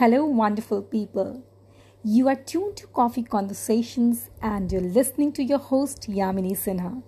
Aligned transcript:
Hello, 0.00 0.24
wonderful 0.24 0.80
people. 0.80 1.44
You 2.02 2.28
are 2.28 2.34
tuned 2.34 2.74
to 2.78 2.86
Coffee 2.86 3.22
Conversations 3.22 4.30
and 4.40 4.72
you're 4.72 4.80
listening 4.80 5.30
to 5.32 5.42
your 5.42 5.58
host, 5.58 6.06
Yamini 6.08 6.52
Sinha. 6.56 7.02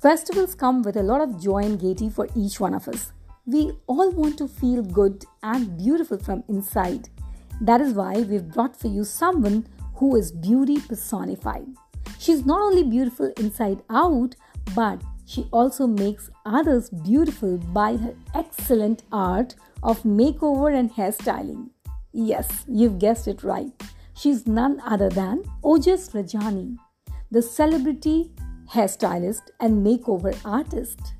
Festivals 0.00 0.54
come 0.54 0.82
with 0.84 0.96
a 0.96 1.02
lot 1.02 1.20
of 1.20 1.42
joy 1.42 1.64
and 1.64 1.80
gaiety 1.80 2.08
for 2.08 2.28
each 2.36 2.60
one 2.60 2.72
of 2.72 2.86
us. 2.86 3.12
We 3.46 3.72
all 3.88 4.12
want 4.12 4.38
to 4.38 4.46
feel 4.46 4.80
good 4.80 5.24
and 5.42 5.76
beautiful 5.76 6.18
from 6.18 6.44
inside. 6.48 7.08
That 7.60 7.80
is 7.80 7.94
why 7.94 8.20
we've 8.20 8.48
brought 8.48 8.76
for 8.76 8.86
you 8.86 9.02
someone 9.02 9.66
who 9.96 10.14
is 10.14 10.30
beauty 10.30 10.78
personified. 10.78 11.66
She's 12.22 12.46
not 12.46 12.60
only 12.60 12.84
beautiful 12.84 13.32
inside 13.36 13.82
out, 13.90 14.36
but 14.76 15.02
she 15.26 15.48
also 15.52 15.88
makes 15.88 16.30
others 16.46 16.88
beautiful 16.88 17.58
by 17.58 17.96
her 17.96 18.14
excellent 18.32 19.02
art 19.10 19.56
of 19.82 20.04
makeover 20.04 20.72
and 20.72 20.92
hairstyling. 20.92 21.70
Yes, 22.12 22.64
you've 22.68 23.00
guessed 23.00 23.26
it 23.26 23.42
right. 23.42 23.72
She's 24.14 24.46
none 24.46 24.80
other 24.86 25.08
than 25.08 25.42
Ojas 25.64 26.12
Rajani, 26.12 26.76
the 27.32 27.42
celebrity 27.42 28.30
hairstylist 28.70 29.50
and 29.58 29.84
makeover 29.84 30.38
artist. 30.44 31.14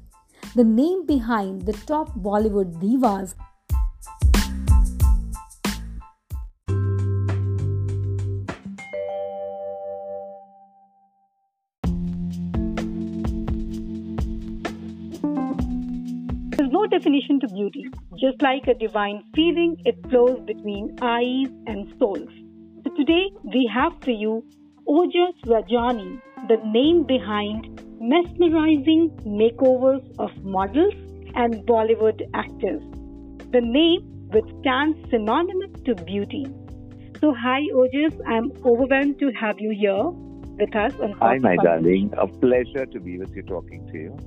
The 0.55 0.63
name 0.63 1.05
behind 1.05 1.63
the 1.63 1.73
top 1.73 2.15
Bollywood 2.15 2.81
divas 2.81 3.35
definition 16.57 17.41
to 17.41 17.49
beauty. 17.49 17.87
Just 18.21 18.43
like 18.43 18.67
a 18.69 18.75
divine 18.75 19.25
feeling, 19.35 19.77
it 19.85 19.97
flows 20.11 20.41
between 20.47 20.97
eyes 21.01 21.49
and 21.67 21.93
souls. 21.99 22.29
So 22.85 22.95
today 22.97 23.31
we 23.45 23.71
have 23.73 23.93
for 24.03 24.11
you 24.11 24.45
Ojas 24.87 25.37
Rajani, 25.47 26.21
the 26.49 26.59
name 26.65 27.05
behind 27.05 27.81
mesmerizing 28.01 29.11
makeovers 29.25 30.05
of 30.19 30.31
models 30.45 30.95
and 31.35 31.67
Bollywood 31.67 32.23
actors. 32.35 32.83
The 33.53 33.61
name 33.61 34.03
which 34.33 34.49
stands 34.61 34.99
synonymous 35.11 35.81
to 35.85 35.95
beauty. 35.95 36.47
So, 37.21 37.35
hi 37.35 37.61
Ojas, 37.75 38.21
I'm 38.27 38.51
overwhelmed 38.65 39.19
to 39.21 39.31
have 39.41 39.61
you 39.61 39.71
here 39.71 40.11
with 40.59 40.75
us 40.75 40.93
on 41.01 41.13
Hi, 41.21 41.39
my 41.39 41.57
darling. 41.57 42.13
A 42.19 42.27
pleasure 42.27 42.87
to 42.87 43.01
be 43.01 43.19
with 43.19 43.35
you 43.37 43.43
talking 43.43 43.87
to 43.93 43.99
you. 43.99 44.19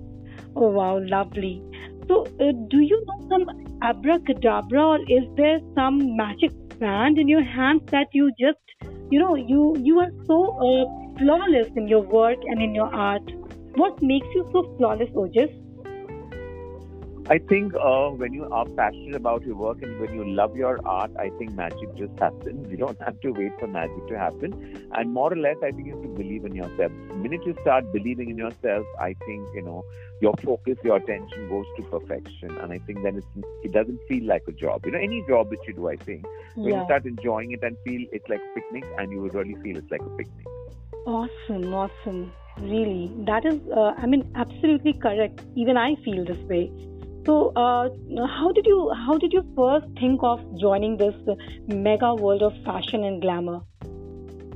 Oh, 0.56 0.70
wow, 0.70 1.00
lovely. 1.00 1.62
So, 2.08 2.24
uh, 2.40 2.52
do 2.70 2.80
you 2.82 3.04
know 3.06 3.28
some 3.30 3.46
abracadabra, 3.82 4.84
or 4.86 5.00
is 5.08 5.26
there 5.36 5.60
some 5.76 6.16
magic 6.16 6.52
band 6.80 7.18
in 7.18 7.28
your 7.28 7.44
hands 7.44 7.82
that 7.92 8.08
you 8.14 8.32
just, 8.40 8.60
you 9.12 9.20
know, 9.20 9.36
you 9.36 9.76
you 9.80 10.00
are 10.00 10.12
so 10.26 10.40
uh, 10.70 10.86
flawless 11.20 11.68
in 11.76 11.88
your 11.88 12.02
work 12.02 12.38
and 12.46 12.62
in 12.62 12.76
your 12.76 12.94
art? 12.94 13.24
What 13.76 14.02
makes 14.02 14.28
you 14.36 14.48
so 14.52 14.64
flawless, 14.78 15.10
Ojas? 15.12 15.65
I 17.28 17.40
think 17.40 17.74
uh, 17.74 18.10
when 18.10 18.34
you 18.34 18.46
are 18.52 18.66
passionate 18.78 19.16
about 19.16 19.44
your 19.44 19.56
work 19.56 19.82
and 19.82 20.00
when 20.00 20.14
you 20.14 20.24
love 20.24 20.56
your 20.56 20.80
art, 20.88 21.10
I 21.18 21.32
think 21.40 21.54
magic 21.54 21.96
just 21.96 22.20
happens. 22.20 22.70
You 22.76 22.78
don't 22.78 23.02
have 23.02 23.20
to 23.22 23.32
wait 23.32 23.52
for 23.60 23.66
magic 23.68 24.08
to 24.10 24.20
happen. 24.20 24.90
And 24.92 25.12
more 25.12 25.34
or 25.34 25.36
less, 25.36 25.56
I 25.64 25.72
think 25.72 25.88
you 25.88 25.96
have 25.96 26.04
to 26.04 26.10
believe 26.10 26.46
in 26.46 26.54
yourself. 26.54 26.92
The 27.08 27.16
minute 27.16 27.42
you 27.44 27.56
start 27.62 27.92
believing 27.92 28.30
in 28.30 28.38
yourself, 28.38 28.86
I 29.00 29.16
think, 29.26 29.48
you 29.56 29.64
know, 29.64 29.84
your 30.22 30.36
focus, 30.44 30.78
your 30.84 30.98
attention 30.98 31.50
goes 31.50 31.66
to 31.78 31.84
perfection. 31.84 32.58
And 32.58 32.72
I 32.72 32.78
think 32.80 33.02
then 33.02 33.16
it's, 33.16 33.48
it 33.64 33.72
doesn't 33.72 34.00
feel 34.08 34.26
like 34.28 34.44
a 34.48 34.52
job. 34.52 34.86
You 34.86 34.92
know, 34.92 35.00
any 35.00 35.26
job 35.28 35.50
that 35.50 35.66
you 35.68 35.74
do, 35.74 35.88
I 35.88 35.96
think, 35.96 36.26
when 36.54 36.74
yeah. 36.74 36.80
you 36.82 36.86
start 36.86 37.06
enjoying 37.06 37.54
it 37.54 37.64
and 37.64 37.76
feel 37.86 38.06
it's 38.12 38.30
like 38.30 38.42
a 38.42 38.60
picnic 38.60 38.86
and 39.00 39.12
you 39.12 39.28
really 39.30 39.56
feel 39.64 39.78
it's 39.78 39.90
like 39.90 40.02
a 40.02 40.18
picnic. 40.18 40.46
Awesome, 41.08 41.74
awesome. 41.74 42.34
Really. 42.60 43.12
That 43.26 43.46
is, 43.46 43.60
uh, 43.76 43.94
I 43.98 44.06
mean, 44.06 44.32
absolutely 44.36 44.94
correct. 44.94 45.42
Even 45.56 45.76
I 45.76 45.96
feel 46.04 46.24
this 46.24 46.38
way 46.48 46.70
so, 47.26 47.52
uh, 47.56 47.90
how 48.28 48.52
did 48.52 48.66
you 48.66 48.92
how 49.06 49.18
did 49.18 49.34
you 49.34 49.44
first 49.56 49.88
think 50.00 50.20
of 50.24 50.40
joining 50.60 50.98
this 50.98 51.16
mega 51.68 52.14
world 52.14 52.44
of 52.44 52.54
fashion 52.64 53.04
and 53.04 53.22
glamour? 53.22 53.62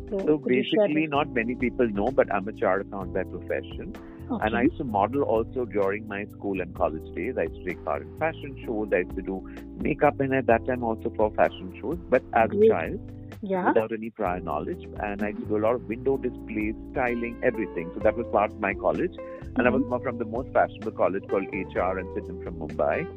So, 0.10 0.20
so 0.26 0.38
basically, 0.38 1.08
not 1.08 1.30
many 1.34 1.56
people 1.56 1.88
know, 1.90 2.12
but 2.12 2.34
I'm 2.34 2.48
a 2.48 2.54
chartered 2.54 2.88
accountant 2.88 3.14
by 3.14 3.24
profession. 3.24 3.96
Okay. 4.32 4.46
And 4.46 4.56
I 4.56 4.62
used 4.64 4.78
to 4.78 4.84
model 4.84 5.24
also 5.24 5.66
during 5.66 6.08
my 6.08 6.26
school 6.26 6.62
and 6.62 6.76
college 6.76 7.16
days. 7.16 7.36
I 7.38 7.44
used 7.44 7.56
to 7.56 7.66
take 7.66 7.84
part 7.84 8.04
in 8.04 8.20
fashion 8.20 8.56
shows. 8.66 8.90
I 8.94 8.98
used 8.98 9.16
to 9.16 9.22
do 9.24 9.48
makeup, 9.78 10.20
and 10.20 10.34
at 10.34 10.46
that 10.48 10.66
time 10.68 10.84
also 10.84 11.12
for 11.16 11.32
fashion 11.32 11.76
shows. 11.82 11.98
But 12.10 12.24
as 12.34 12.50
Great. 12.50 12.70
a 12.72 12.74
child, 12.74 13.12
yeah. 13.42 13.68
without 13.68 13.92
any 13.92 14.10
prior 14.10 14.40
knowledge. 14.40 14.88
And 15.02 15.24
I 15.24 15.32
do 15.32 15.58
a 15.58 15.60
lot 15.60 15.76
of 15.76 15.88
window 15.88 16.18
displays, 16.18 16.76
styling, 16.92 17.40
everything. 17.44 17.92
So 17.94 18.00
that 18.02 18.18
was 18.18 18.28
part 18.32 18.52
of 18.52 18.60
my 18.60 18.74
college. 18.74 19.16
And 19.18 19.58
mm-hmm. 19.58 19.68
I 19.68 19.70
was 19.70 19.82
mm-hmm. 19.84 20.04
from 20.04 20.18
the 20.18 20.26
most 20.26 20.52
fashionable 20.54 20.92
college 20.92 21.28
called 21.30 21.46
HR 21.52 21.98
and 22.00 22.08
Sydenham 22.16 22.44
from 22.44 22.56
Mumbai. 22.56 23.08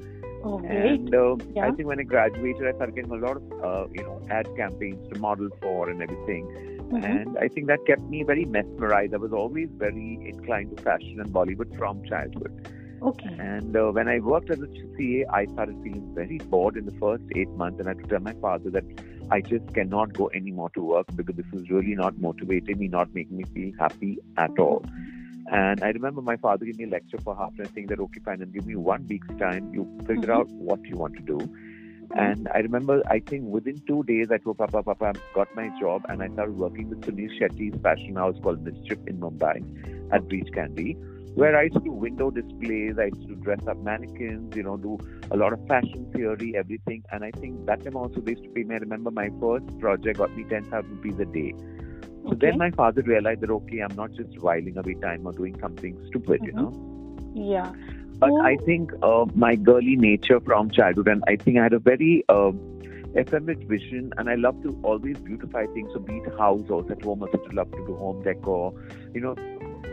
Oh, 0.45 0.59
and 0.61 1.15
uh, 1.15 1.37
yeah. 1.55 1.69
I 1.69 1.71
think 1.71 1.87
when 1.87 2.01
I 2.01 2.03
graduated, 2.03 2.67
I 2.67 2.73
started 2.73 2.97
getting 2.97 3.13
a 3.13 3.15
lot 3.15 3.37
of 3.37 3.53
uh, 3.63 3.87
you 3.93 4.03
know 4.03 4.21
ad 4.29 4.49
campaigns 4.57 4.99
to 5.13 5.21
model 5.21 5.49
for 5.61 5.89
and 5.89 6.03
everything. 6.03 6.47
Mm-hmm. 6.91 7.05
And 7.05 7.39
I 7.39 7.47
think 7.47 7.69
that 7.69 7.87
kept 7.87 8.03
me 8.03 8.25
very 8.25 8.45
mesmerized. 8.45 9.15
I 9.15 9.19
was 9.19 9.33
always 9.33 9.69
very 9.77 10.19
inclined 10.27 10.77
to 10.77 10.83
fashion 10.83 11.21
and 11.21 11.31
Bollywood 11.33 11.77
from 11.79 12.05
childhood. 12.05 12.69
Okay. 13.03 13.35
And 13.39 13.77
uh, 13.77 13.91
when 13.91 14.09
I 14.09 14.19
worked 14.19 14.51
as 14.51 14.61
a 14.61 14.69
CA, 14.97 15.27
I 15.33 15.47
started 15.47 15.77
feeling 15.83 16.13
very 16.15 16.39
bored 16.39 16.77
in 16.77 16.87
the 16.87 16.97
first 16.99 17.25
eight 17.35 17.51
months, 17.51 17.79
and 17.79 17.89
I 17.89 17.93
had 17.93 18.03
to 18.03 18.07
tell 18.09 18.21
my 18.21 18.35
father 18.35 18.71
that 18.71 18.85
I 19.33 19.41
just 19.41 19.73
cannot 19.73 20.13
go 20.13 20.31
anymore 20.35 20.69
to 20.75 20.83
work 20.83 21.07
because 21.17 21.37
this 21.37 21.47
is 21.55 21.71
really 21.71 21.95
not 21.95 22.19
motivating 22.19 22.79
me, 22.79 22.89
not 22.89 23.15
making 23.15 23.39
me 23.39 23.45
feel 23.55 23.73
happy 23.79 24.19
at 24.37 24.59
all. 24.59 24.85
And 25.51 25.83
I 25.83 25.89
remember 25.89 26.21
my 26.21 26.37
father 26.37 26.67
gave 26.67 26.77
me 26.77 26.85
a 26.85 26.89
lecture 26.89 27.17
for 27.25 27.35
half 27.35 27.55
an 27.55 27.63
hour 27.63 27.73
saying 27.75 27.87
that, 27.87 27.99
okay, 27.99 28.21
fine, 28.23 28.43
and 28.43 28.53
give 28.53 28.67
me 28.67 28.77
one 28.77 29.07
week's 29.09 29.35
time, 29.39 29.73
you 29.73 29.85
figure 30.07 30.29
mm-hmm. 30.29 30.33
out 30.33 30.49
what 30.51 30.85
you 30.85 30.97
want 30.97 31.17
to 31.17 31.23
do. 31.23 31.39
And 32.15 32.47
I 32.55 32.59
remember, 32.59 33.03
I 33.07 33.21
think 33.21 33.45
within 33.47 33.81
two 33.87 34.03
days, 34.03 34.31
I 34.31 34.37
told 34.37 34.59
Papa, 34.59 34.83
Papa, 34.83 35.13
I 35.15 35.35
got 35.35 35.49
my 35.57 35.71
job 35.81 36.05
and 36.11 36.23
I 36.23 36.29
started 36.29 36.59
working 36.59 36.91
with 36.91 37.01
Sunil 37.01 37.31
Shetty's 37.41 37.81
fashion 37.83 38.17
house 38.17 38.37
called 38.43 38.63
Mischief 38.63 38.99
in 39.07 39.19
Mumbai 39.19 40.13
at 40.13 40.29
Breach 40.29 40.53
Candy 40.53 40.99
where 41.35 41.57
I 41.57 41.63
used 41.63 41.75
to 41.75 41.81
do 41.81 41.93
window 41.93 42.31
displays, 42.31 42.99
I 42.99 43.07
used 43.07 43.29
to 43.29 43.35
dress 43.37 43.67
up 43.67 43.79
mannequins, 43.79 44.55
you 44.55 44.63
know, 44.63 44.77
do 44.77 44.99
a 45.31 45.37
lot 45.37 45.53
of 45.53 45.67
fashion 45.67 46.11
theory, 46.15 46.55
everything. 46.57 47.03
And 47.11 47.25
I 47.25 47.31
think 47.31 47.67
that 47.67 47.83
time 47.85 47.97
also 47.97 48.21
they 48.21 48.33
used 48.33 48.45
to 48.45 48.51
pay 48.51 48.65
me. 48.65 48.75
I 48.75 48.79
remember 48.79 49.11
my 49.11 49.31
first 49.41 49.79
project 49.79 50.19
got 50.19 50.37
me 50.37 50.45
10,000 50.45 50.91
rupees 50.91 51.19
a 51.21 51.25
day. 51.25 51.55
So 52.25 52.29
okay. 52.29 52.37
then 52.51 52.59
my 52.59 52.71
father 52.71 53.03
realized 53.03 53.41
that, 53.41 53.51
okay, 53.51 53.79
I'm 53.81 53.97
not 53.97 54.13
just 54.13 54.39
whiling 54.41 54.77
away 54.77 54.95
time 54.95 55.27
or 55.27 55.33
doing 55.33 55.59
something 55.59 55.99
stupid, 56.09 56.43
mm-hmm. 56.43 56.47
you 56.47 56.53
know? 56.53 56.93
Yeah. 57.35 57.73
But 58.19 58.31
oh. 58.31 58.43
I 58.43 58.57
think 58.65 58.93
uh, 59.03 59.27
my 59.35 59.57
girly 59.57 59.97
nature 59.97 60.39
from 60.41 60.71
childhood, 60.71 61.09
and 61.09 61.25
I 61.27 61.37
think 61.37 61.59
I 61.59 61.65
had 61.65 61.73
a 61.73 61.81
very 61.81 62.25
uh, 62.29 62.53
effeminate 63.19 63.67
vision, 63.67 64.13
and 64.17 64.29
I 64.29 64.37
love 64.37 64.63
to 64.63 64.79
always 64.85 65.19
beautify 65.19 65.67
things. 65.67 65.91
So, 65.93 65.99
be 65.99 66.19
it 66.19 66.39
house 66.39 66.69
or 66.69 66.85
at 66.91 67.03
home, 67.03 67.25
I 67.25 67.27
also 67.27 67.51
love 67.53 67.73
to 67.73 67.85
do 67.87 67.97
home 67.97 68.23
decor, 68.23 68.75
you 69.13 69.21
know, 69.21 69.35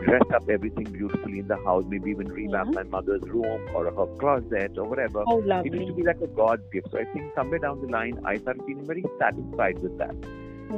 dress 0.04 0.22
up 0.34 0.48
everything 0.48 0.84
beautifully 0.84 1.40
in 1.40 1.48
the 1.48 1.56
house, 1.56 1.84
maybe 1.88 2.10
even 2.10 2.28
revamp 2.28 2.74
my 2.74 2.82
mother's 2.84 3.22
room 3.22 3.68
or 3.74 3.84
her 3.84 4.06
closet 4.18 4.78
or 4.78 4.84
whatever. 4.84 5.24
Oh, 5.26 5.36
lovely. 5.36 5.70
It 5.70 5.74
used 5.74 5.88
to 5.88 5.94
be 5.94 6.02
like 6.02 6.20
a 6.20 6.26
God's 6.28 6.62
gift. 6.72 6.90
So 6.90 6.98
I 6.98 7.04
think 7.04 7.34
somewhere 7.34 7.58
down 7.58 7.80
the 7.80 7.88
line, 7.88 8.20
I 8.24 8.36
started 8.38 8.62
feeling 8.66 8.86
very 8.86 9.04
satisfied 9.18 9.78
with 9.80 9.98
that. 9.98 10.14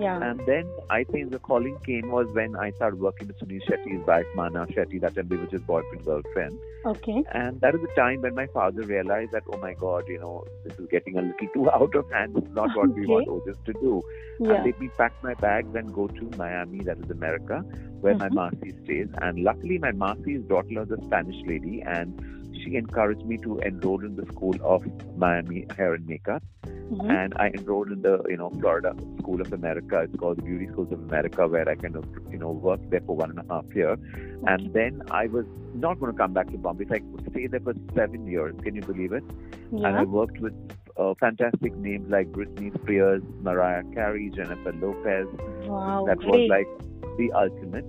Yeah. 0.01 0.23
And 0.23 0.41
then 0.47 0.71
I 0.91 1.05
think 1.05 1.31
the 1.31 1.39
calling 1.39 1.79
came 1.85 2.11
was 2.11 2.27
when 2.33 2.57
I 2.57 2.71
started 2.73 3.01
working 3.01 3.29
with 3.29 3.39
Sunil 3.39 3.61
Shetty's 3.69 4.07
wife, 4.07 4.27
Mana 4.35 4.67
Shetty, 4.67 5.01
that 5.01 5.15
time 5.15 5.29
was 5.29 5.51
his 5.51 5.61
boyfriend, 5.63 6.05
girlfriend. 6.05 6.59
Okay. 6.85 7.23
And 7.33 7.61
that 7.61 7.75
is 7.75 7.81
the 7.81 7.91
time 7.95 8.23
when 8.23 8.35
my 8.35 8.47
father 8.47 8.83
realized 8.83 9.33
that, 9.33 9.45
oh 9.53 9.59
my 9.59 9.75
God, 9.75 10.05
you 10.09 10.19
know, 10.19 10.45
this 10.65 10.79
is 10.79 10.89
getting 10.91 11.19
a 11.19 11.23
little 11.23 11.49
too 11.55 11.71
out 11.75 11.95
of 11.95 12.11
hand. 12.11 12.37
It's 12.37 12.55
not 12.55 12.71
what 12.77 12.95
we 12.95 13.07
want 13.07 13.29
Ojas 13.29 13.63
to 13.65 13.73
do. 13.75 14.03
Yeah. 14.41 14.55
And 14.55 14.67
let 14.67 14.81
me 14.81 14.89
pack 14.97 15.13
my 15.23 15.35
bags 15.35 15.75
and 15.75 15.93
go 15.93 16.09
to 16.09 16.31
Miami, 16.37 16.81
that 16.81 16.99
is 16.99 17.11
America, 17.11 17.65
where 18.01 18.15
mm-hmm. 18.15 18.35
my 18.35 18.51
Masi 18.51 18.85
stays. 18.85 19.09
And 19.21 19.43
luckily, 19.45 19.79
my 19.79 19.93
Masi's 19.93 20.45
daughter 20.49 20.81
was 20.81 20.91
a 20.91 21.03
Spanish 21.05 21.37
lady, 21.47 21.83
and 21.83 22.43
she 22.63 22.77
encouraged 22.77 23.25
me 23.25 23.39
to 23.39 23.59
enroll 23.59 24.05
in 24.05 24.17
the 24.17 24.27
school 24.27 24.55
of 24.63 24.85
Miami 25.17 25.67
Hair 25.77 25.95
and 25.95 26.07
Makeup. 26.07 26.43
Mm-hmm. 26.93 27.11
And 27.11 27.33
I 27.37 27.49
enrolled 27.49 27.91
in 27.91 28.03
the, 28.03 28.23
you 28.29 28.37
know, 28.37 28.51
Florida 28.51 28.95
School 29.19 29.41
of 29.41 29.51
America. 29.53 30.01
It's 30.01 30.15
called 30.17 30.37
the 30.37 30.43
Beauty 30.43 30.69
Schools 30.73 30.93
of 30.93 31.01
America, 31.01 31.49
where 31.49 31.67
I 31.67 31.75
kind 31.75 31.97
of, 31.97 32.05
you 32.31 32.37
know, 32.37 32.51
worked 32.51 32.91
there 32.91 33.01
for 33.07 33.17
one 33.17 33.31
and 33.31 33.39
a 33.39 33.45
half 33.51 33.65
year. 33.75 33.93
Okay. 33.93 34.43
And 34.47 34.75
then 34.75 35.03
I 35.11 35.27
was 35.27 35.47
not 35.75 35.99
going 35.99 36.13
to 36.13 36.19
come 36.19 36.35
back 36.35 36.51
to 36.51 36.59
Bombay. 36.59 36.85
So 36.89 36.97
I 36.97 37.31
stayed 37.31 37.53
there 37.53 37.61
for 37.61 37.73
seven 37.95 38.27
years. 38.27 38.55
Can 38.63 38.75
you 38.75 38.83
believe 38.83 39.13
it? 39.13 39.25
Yeah. 39.73 39.89
And 39.89 39.97
I 39.97 40.03
worked 40.03 40.39
with 40.41 40.53
uh, 40.99 41.15
fantastic 41.19 41.75
names 41.77 42.11
like 42.11 42.31
Britney 42.31 42.75
Spears, 42.83 43.23
Mariah 43.41 43.85
Carey, 43.95 44.31
Jennifer 44.35 44.75
Lopez. 44.75 45.27
Wow, 45.67 46.05
that 46.07 46.19
great. 46.19 46.31
was 46.31 46.51
like 46.51 46.69
the 47.17 47.33
ultimate. 47.33 47.87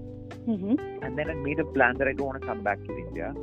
Mm-hmm. 0.47 1.03
And 1.03 1.17
then 1.17 1.29
I 1.29 1.33
made 1.33 1.59
a 1.59 1.65
plan 1.65 1.97
that 1.97 2.07
I 2.07 2.13
don't 2.13 2.27
want 2.27 2.41
to 2.41 2.47
come 2.47 2.63
back 2.63 2.81
to 2.83 2.97
India. 2.97 3.33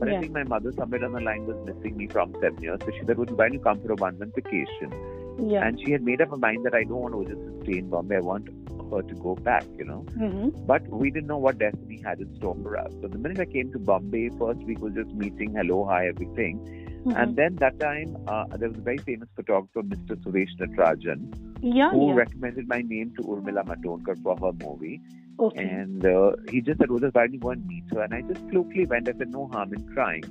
But 0.00 0.08
Yeah. 0.08 0.16
I 0.16 0.20
think 0.20 0.32
my 0.32 0.44
mother 0.44 0.72
somewhere 0.72 1.00
down 1.00 1.12
the 1.12 1.20
line 1.20 1.46
was 1.46 1.58
missing 1.66 1.96
me 1.96 2.06
from 2.08 2.32
seven 2.40 2.62
years. 2.62 2.80
So 2.84 2.90
she 2.90 3.04
said, 3.06 3.18
well, 3.18 3.26
why 3.26 3.44
don't 3.44 3.54
you 3.54 3.60
come 3.60 3.80
for 3.80 3.92
a 3.92 3.96
one 3.96 4.18
month 4.18 4.34
vacation? 4.34 4.92
Yeah. 5.38 5.66
And 5.66 5.78
she 5.80 5.92
had 5.92 6.02
made 6.02 6.20
up 6.22 6.30
her 6.30 6.36
mind 6.36 6.64
that 6.64 6.74
I 6.74 6.84
don't 6.84 7.02
want 7.06 7.14
to 7.14 7.34
just 7.34 7.64
stay 7.64 7.78
in 7.78 7.90
Bombay. 7.90 8.16
I 8.16 8.20
want 8.20 8.48
her 8.90 9.02
to 9.02 9.14
go 9.14 9.34
back, 9.36 9.64
you 9.78 9.84
know. 9.84 10.04
Mm-hmm. 10.18 10.66
But 10.66 10.86
we 10.88 11.10
didn't 11.10 11.28
know 11.28 11.38
what 11.38 11.58
destiny 11.58 12.00
had 12.02 12.20
in 12.20 12.34
store 12.36 12.56
for 12.62 12.76
us. 12.78 12.90
So 13.02 13.08
the 13.08 13.18
minute 13.18 13.40
I 13.40 13.44
came 13.44 13.72
to 13.72 13.78
Bombay, 13.78 14.30
first 14.38 14.60
week 14.60 14.80
was 14.80 14.94
just 14.94 15.12
meeting, 15.14 15.54
hello, 15.54 15.84
hi, 15.84 16.08
everything. 16.08 16.58
Mm-hmm. 17.04 17.16
And 17.16 17.36
then 17.36 17.56
that 17.56 17.78
time, 17.80 18.16
uh, 18.26 18.44
there 18.56 18.68
was 18.68 18.78
a 18.78 18.82
very 18.82 18.98
famous 18.98 19.28
photographer, 19.34 19.82
Mr. 19.82 20.16
Suresh 20.16 20.54
Natarajan, 20.58 21.32
yeah, 21.62 21.90
who 21.90 22.08
yeah. 22.08 22.14
recommended 22.14 22.68
my 22.68 22.82
name 22.82 23.14
to 23.16 23.22
Urmila 23.22 23.64
Matondkar 23.64 24.22
for 24.22 24.36
her 24.36 24.52
movie. 24.64 25.00
Okay. 25.40 25.62
And 25.64 26.04
uh, 26.04 26.32
he 26.50 26.60
just 26.60 26.78
said, 26.78 26.88
don't 26.88 27.32
you 27.32 27.38
go 27.40 27.50
and 27.50 27.66
meet 27.66 27.84
her? 27.92 28.02
And 28.02 28.14
I 28.14 28.22
just 28.22 28.40
flukily 28.48 28.86
went. 28.86 29.08
I 29.08 29.12
said, 29.12 29.30
no 29.30 29.48
harm 29.48 29.72
in 29.74 29.86
trying. 29.94 30.24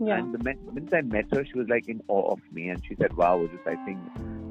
yeah. 0.00 0.18
And 0.18 0.32
the 0.34 0.38
min- 0.42 0.58
minute 0.72 0.92
I 0.94 1.02
met 1.02 1.26
her, 1.32 1.44
she 1.44 1.58
was 1.58 1.68
like 1.68 1.88
in 1.88 2.00
awe 2.08 2.32
of 2.32 2.40
me. 2.52 2.68
And 2.68 2.82
she 2.84 2.94
said, 2.96 3.12
wow, 3.14 3.38
Rojas, 3.38 3.60
I 3.66 3.76
think 3.84 3.98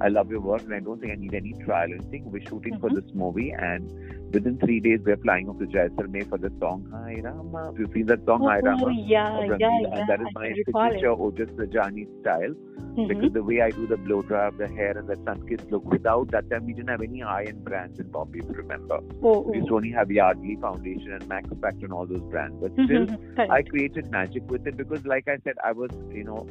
I 0.02 0.08
love 0.10 0.30
your 0.30 0.42
work 0.42 0.62
and 0.64 0.74
I 0.74 0.80
don't 0.80 1.00
think 1.00 1.12
I 1.12 1.16
need 1.16 1.34
any 1.34 1.54
trial 1.66 1.92
or 1.92 1.96
anything. 1.96 2.32
We're 2.32 2.42
shooting 2.48 2.80
for 2.80 2.90
Mhm. 2.90 2.96
this 3.02 3.14
movie. 3.14 3.52
And 3.52 3.92
within 4.34 4.58
three 4.60 4.80
days, 4.80 5.00
we're 5.06 5.18
flying 5.18 5.48
off 5.50 5.60
to 5.60 5.66
Jaisalmer 5.66 6.28
for 6.28 6.38
the 6.38 6.52
song 6.60 6.86
Hai 6.92 7.22
Rama. 7.24 7.66
Have 7.66 7.80
you 7.80 7.90
seen 7.94 8.08
that 8.08 8.26
song, 8.26 8.44
Hi 8.48 8.60
oh, 8.64 8.68
Rama? 8.68 8.94
yeah, 8.94 9.40
yeah, 9.46 9.56
yeah. 9.60 10.06
That 10.08 10.22
is 10.22 10.28
I 10.36 10.40
my 10.40 10.48
can 10.48 10.58
recall 10.66 10.86
it. 10.88 10.94
signature 10.94 11.16
Ojas 11.28 11.52
Rajani 11.62 12.08
style 12.22 12.56
Mhm. 12.94 13.08
because 13.08 13.32
the 13.34 13.44
way 13.44 13.62
I 13.62 13.70
do 13.72 13.88
the 13.88 13.98
blow 13.98 14.22
dry 14.22 14.48
of 14.48 14.58
the 14.58 14.68
hair 14.68 14.96
and 14.98 15.08
the 15.08 15.16
sun-kissed 15.26 15.72
look, 15.72 15.86
without 15.86 16.30
that 16.32 16.50
time, 16.50 16.66
we 16.66 16.74
didn't 16.74 16.90
have 16.90 17.02
any 17.02 17.22
high-end 17.22 17.64
brands 17.64 18.00
in 18.00 18.10
Bombay, 18.10 18.40
if 18.40 18.46
you 18.50 18.54
remember. 18.56 19.00
Oh, 19.24 19.40
We 19.42 19.58
used 19.58 19.66
oh. 19.66 19.70
to 19.70 19.76
only 19.78 19.92
have 19.92 20.12
Yardley 20.12 20.58
Foundation 20.58 21.14
and 21.14 21.28
Max 21.28 21.50
Factor 21.62 21.86
and 21.86 21.94
all 21.94 22.06
those 22.06 22.22
brands. 22.34 22.56
But 22.62 22.74
still, 22.74 23.08
Mhm. 23.08 23.50
I 23.50 23.64
created 23.64 24.12
magic 24.12 24.50
with 24.52 24.68
it 24.68 24.78
because, 24.78 25.06
like 25.08 25.28
I 25.28 25.38
said, 25.48 25.56
I 25.64 25.72
was, 25.72 25.90
you 26.12 26.24
know, 26.24 26.46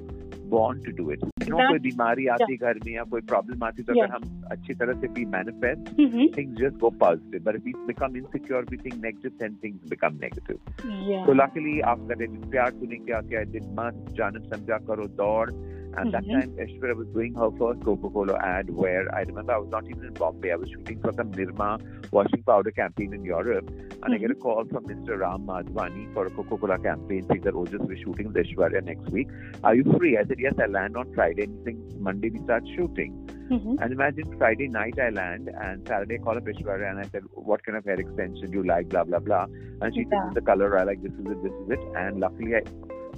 born 0.53 0.83
to 0.83 0.93
do 0.97 1.11
it 1.13 1.25
no 1.49 1.57
कोई 1.69 1.79
बीमारी 1.79 2.27
आती 2.37 2.57
घर 2.57 2.79
में 2.87 2.93
या 2.93 3.03
कोई 3.11 3.21
problem 3.33 3.65
आती 3.65 3.83
तो 3.83 3.93
अगर 3.93 4.15
हम 4.15 4.45
अच्छी 4.51 4.75
तरह 4.75 5.01
से 5.01 5.09
भी 5.19 5.25
manifest 5.35 5.93
things 6.39 6.61
just 6.61 6.79
go 6.81 6.91
positive 7.01 7.43
but 7.43 7.61
we 7.65 7.73
become 7.87 8.17
insecure 8.17 8.67
we 8.71 8.77
think 8.77 8.95
negative 9.05 9.45
and 9.45 9.57
things 9.65 9.89
become 9.91 10.19
negative 10.23 11.25
तो 11.27 11.33
लकीली 11.35 11.79
आपका 11.93 12.49
प्यार 12.51 12.71
सुने 12.73 12.97
क्या 13.05 13.21
क्या 13.29 13.45
दिन 13.53 13.75
मस्त 13.79 14.13
जानब 14.17 14.51
समझा 14.55 14.79
करो 14.89 15.07
दौड़ 15.23 15.51
And 15.97 16.13
that 16.13 16.25
Mhm. 16.25 16.33
time, 16.33 16.51
Aishwarya 16.59 16.97
was 16.97 17.07
doing 17.09 17.35
her 17.35 17.51
first 17.59 17.85
Coca-Cola 17.85 18.39
ad 18.43 18.71
where 18.71 19.15
I 19.15 19.23
remember 19.23 19.53
I 19.53 19.59
was 19.59 19.71
not 19.71 19.85
even 19.89 20.05
in 20.05 20.15
Bombay. 20.15 20.53
I 20.53 20.57
was 20.57 20.69
shooting 20.71 20.99
for 21.01 21.13
some 21.13 21.31
Nirma 21.33 21.81
washing 22.13 22.43
powder 22.43 22.71
campaign 22.71 23.13
in 23.13 23.25
Europe. 23.25 23.71
And 24.03 24.15
I 24.15 24.19
get 24.19 24.31
a 24.31 24.35
call 24.35 24.65
from 24.65 24.87
Mr. 24.87 25.19
Ram 25.19 25.47
Madhvani 25.47 26.13
for 26.15 26.27
a 26.27 26.31
Coca-Cola 26.31 26.79
campaign 26.79 27.23
saying 27.29 27.43
that 27.43 27.55
Ojas, 27.55 27.87
we're 27.87 27.97
shooting 27.97 28.29
with 28.33 28.37
Aishwarya 28.37 28.83
next 28.85 29.11
week. 29.11 29.29
Are 29.65 29.75
you 29.75 29.85
free? 29.99 30.17
I 30.17 30.25
said, 30.25 30.39
yes, 30.39 30.55
I 30.59 30.67
land 30.67 30.97
on 30.97 31.13
Friday. 31.15 31.45
And 31.45 31.59
he 31.59 31.65
thinks 31.65 31.95
Monday 31.97 32.31
we 32.31 32.39
start 32.41 32.65
shooting. 32.77 33.13
Mhm. 33.51 33.77
And 33.83 33.93
imagine 33.93 34.37
Friday 34.39 34.69
night 34.69 34.99
I 34.99 35.11
land 35.11 35.51
and 35.61 35.87
Saturday 35.87 36.15
I 36.15 36.19
call 36.19 36.37
up 36.39 36.45
Aishwarya 36.45 36.91
and 36.91 36.99
I 37.01 37.05
said, 37.09 37.23
what 37.35 37.63
kind 37.65 37.77
of 37.77 37.85
hair 37.85 38.01
extension 38.01 38.51
do 38.51 38.59
you 38.59 38.65
like, 38.65 38.89
blah, 38.89 39.05
blah, 39.05 39.19
blah. 39.19 39.47
And 39.83 39.95
she 39.95 40.01
Yeah. 40.11 40.27
said, 40.29 40.35
the 40.35 40.41
color 40.41 40.79
I 40.79 40.85
like, 40.85 41.03
this 41.03 41.13
is 41.13 41.27
it, 41.27 41.43
this 41.43 41.53
is 41.53 41.71
it. 41.71 41.81
And 41.97 42.19
luckily 42.19 42.57
I 42.57 42.63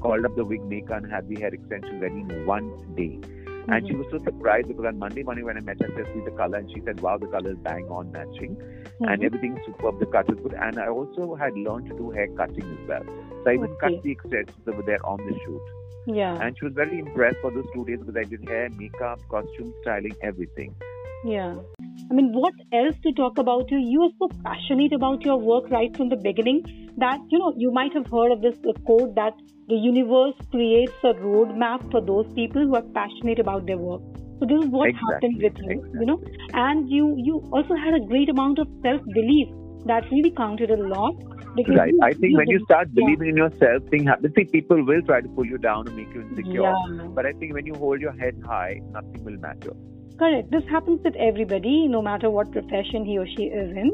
called 0.05 0.27
up 0.27 0.37
the 0.37 0.45
wig 0.45 0.63
maker 0.67 0.93
and 0.95 1.11
had 1.11 1.27
the 1.29 1.41
hair 1.41 1.49
extension 1.49 1.99
ready 1.99 2.21
in 2.21 2.47
one 2.47 2.69
day. 2.95 3.19
And 3.67 3.87
she 3.87 3.95
Mhm. 3.95 4.01
was 4.01 4.09
so 4.11 4.19
surprised 4.23 4.69
because 4.69 4.85
on 4.85 4.99
Monday 4.99 5.23
morning 5.23 5.47
when 5.47 5.57
I 5.57 5.61
met 5.61 5.81
her, 5.81 5.89
I 5.91 5.95
said, 5.97 6.09
see 6.15 6.21
the 6.27 6.33
color. 6.33 6.59
And 6.59 6.71
she 6.71 6.83
said, 6.85 7.01
wow, 7.01 7.17
the 7.17 7.29
color 7.29 7.53
is 7.53 7.61
bang 7.69 7.87
on 7.99 8.13
matching. 8.13 8.59
And 9.01 9.23
Mhm. 9.23 9.25
everything's 9.25 9.65
superb. 9.65 9.99
The 10.01 10.07
cut 10.17 10.29
is 10.35 10.39
good. 10.41 10.53
And 10.67 10.79
I 10.79 10.89
also 10.89 11.35
had 11.35 11.57
learned 11.57 11.89
to 11.93 11.97
do 11.97 12.11
hair 12.11 12.29
cutting 12.41 12.69
as 12.75 12.89
well. 12.91 13.05
So 13.07 13.51
I 13.51 13.55
even 13.55 13.71
Okay. 13.71 13.95
cut 13.95 14.03
the 14.03 14.11
extensions 14.11 14.69
over 14.69 14.83
there 14.83 15.01
on 15.07 15.25
the 15.27 15.39
shoot. 15.39 15.63
Yeah. 16.07 16.37
And 16.43 16.59
she 16.59 16.67
was 16.67 16.75
very 16.75 16.99
impressed 16.99 17.39
for 17.39 17.51
those 17.51 17.67
two 17.73 17.87
days 17.87 18.01
because 18.01 18.17
I 18.17 18.25
did 18.25 18.47
hair, 18.47 18.69
makeup, 18.77 19.21
costume, 19.31 19.73
styling, 19.81 20.15
everything. 20.21 20.75
Yeah. 21.25 21.55
I 22.11 22.15
mean, 22.15 22.33
what 22.33 22.55
else 22.73 22.97
to 23.03 23.13
talk 23.13 23.39
about 23.39 23.71
you? 23.71 23.79
You 23.79 24.03
are 24.03 24.11
so 24.19 24.29
passionate 24.45 24.93
about 24.93 25.25
your 25.25 25.39
work 25.39 25.71
right 25.71 25.97
from 25.97 26.09
the 26.09 26.17
beginning 26.17 26.63
that, 26.99 27.19
you 27.31 27.39
know, 27.39 27.53
you 27.57 27.71
might 27.73 27.93
have 27.95 28.07
heard 28.07 28.31
of 28.33 28.43
this 28.43 28.57
quote 28.85 29.15
that 29.15 29.33
the 29.69 29.75
universe 29.75 30.35
creates 30.51 30.93
a 31.03 31.15
roadmap 31.15 31.91
for 31.91 32.01
those 32.01 32.27
people 32.35 32.63
who 32.63 32.75
are 32.75 32.83
passionate 32.95 33.39
about 33.39 33.67
their 33.67 33.79
work. 33.79 34.03
So 34.39 34.47
this 34.47 34.65
is 34.65 34.71
what 34.71 34.91
happened 34.95 35.41
with 35.43 35.57
you, 35.59 35.83
you 36.01 36.07
know. 36.07 36.21
And 36.53 36.91
you 36.91 37.15
you 37.17 37.39
also 37.53 37.75
had 37.75 37.95
a 37.95 38.01
great 38.01 38.29
amount 38.29 38.59
of 38.59 38.69
self 38.83 39.01
belief 39.15 39.49
that 39.87 40.11
really 40.11 40.31
counted 40.31 40.71
a 40.71 40.77
lot. 40.77 41.15
Because 41.57 41.77
Right. 41.77 41.95
I 42.03 42.13
think 42.13 42.37
when 42.37 42.49
you 42.49 42.59
start 42.65 42.89
yeah. 42.89 43.05
believing 43.05 43.29
in 43.29 43.37
yourself, 43.37 43.85
thing 43.91 44.07
happens. 44.07 44.35
See, 44.37 44.45
people 44.45 44.85
will 44.85 45.03
try 45.03 45.21
to 45.21 45.29
pull 45.29 45.47
you 45.47 45.57
down 45.57 45.87
and 45.87 45.97
make 45.97 46.13
you 46.13 46.23
insecure. 46.23 46.63
Yeah. 46.63 47.07
But 47.15 47.27
I 47.27 47.33
think 47.33 47.55
when 47.55 47.65
you 47.65 47.75
hold 47.75 48.01
your 48.01 48.13
head 48.13 48.43
high, 48.45 48.81
nothing 48.91 49.25
will 49.25 49.39
matter. 49.39 49.75
Correct. 50.17 50.51
This 50.51 50.65
happens 50.71 51.01
with 51.03 51.17
everybody, 51.17 51.89
no 51.89 52.01
matter 52.01 52.31
what 52.31 52.53
profession 52.53 53.05
he 53.05 53.19
or 53.19 53.27
she 53.27 53.45
is 53.45 53.77
in. 53.77 53.91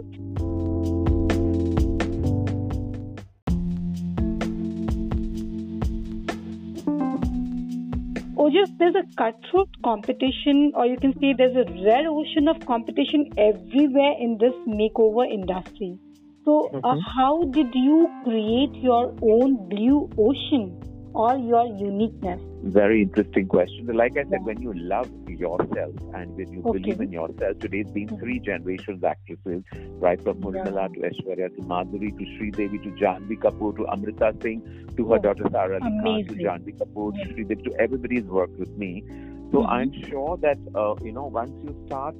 Or 8.36 8.50
just 8.50 8.78
there's 8.78 8.94
a 8.94 9.04
cutthroat 9.16 9.68
competition, 9.82 10.72
or 10.74 10.86
you 10.86 10.96
can 10.96 11.12
say 11.20 11.32
there's 11.32 11.56
a 11.56 11.64
red 11.84 12.06
ocean 12.06 12.48
of 12.48 12.64
competition 12.66 13.28
everywhere 13.36 14.14
in 14.18 14.38
this 14.38 14.54
makeover 14.66 15.30
industry. 15.30 15.98
So, 16.44 16.70
uh, 16.84 16.94
Mhm. 16.94 17.00
how 17.16 17.44
did 17.44 17.74
you 17.74 18.08
create 18.24 18.74
your 18.74 19.12
own 19.22 19.56
blue 19.68 20.08
ocean 20.18 20.89
or 21.14 21.36
your 21.36 21.66
uniqueness? 21.66 22.40
Very 22.62 23.02
interesting 23.02 23.46
question. 23.48 23.86
Like 23.86 24.12
I 24.16 24.24
said, 24.28 24.40
Yeah. 24.40 24.44
when 24.44 24.60
you 24.60 24.72
love 24.74 25.10
yourself 25.26 25.94
and 26.14 26.36
when 26.36 26.52
you 26.52 26.62
Okay. 26.64 26.78
believe 26.78 27.00
in 27.00 27.10
yourself, 27.12 27.58
today's 27.58 27.90
been 27.90 28.10
three 28.18 28.38
generations 28.40 29.02
actresses, 29.02 29.64
right 29.98 30.20
from 30.22 30.40
Urmila 30.42 30.92
to 30.94 31.00
Aishwarya 31.00 31.54
to 31.56 31.62
Madhuri 31.62 32.10
to 32.18 32.24
Sridevi 32.34 32.82
to 32.82 32.90
Janvi 33.02 33.38
Kapoor 33.38 33.74
to 33.76 33.86
Amrita 33.88 34.34
Singh 34.42 34.62
to 34.96 35.08
her 35.10 35.18
Oh, 35.18 35.18
daughter 35.18 35.46
Sara 35.50 35.76
Ali 35.80 35.92
Khan 36.02 36.24
to. 36.26 36.34
Janvi 36.34 36.76
Kapoor 36.78 37.12
to 37.14 37.24
Sridevi 37.34 37.64
to 37.64 37.74
everybody's 37.78 38.24
worked 38.24 38.58
with 38.58 38.76
me. 38.76 39.04
So 39.52 39.62
Mhm. 39.62 39.68
I'm 39.68 39.92
sure 40.08 40.36
that 40.38 40.58
uh, 40.74 40.94
you 41.02 41.12
know 41.12 41.26
once 41.26 41.52
you 41.62 41.74
start 41.86 42.14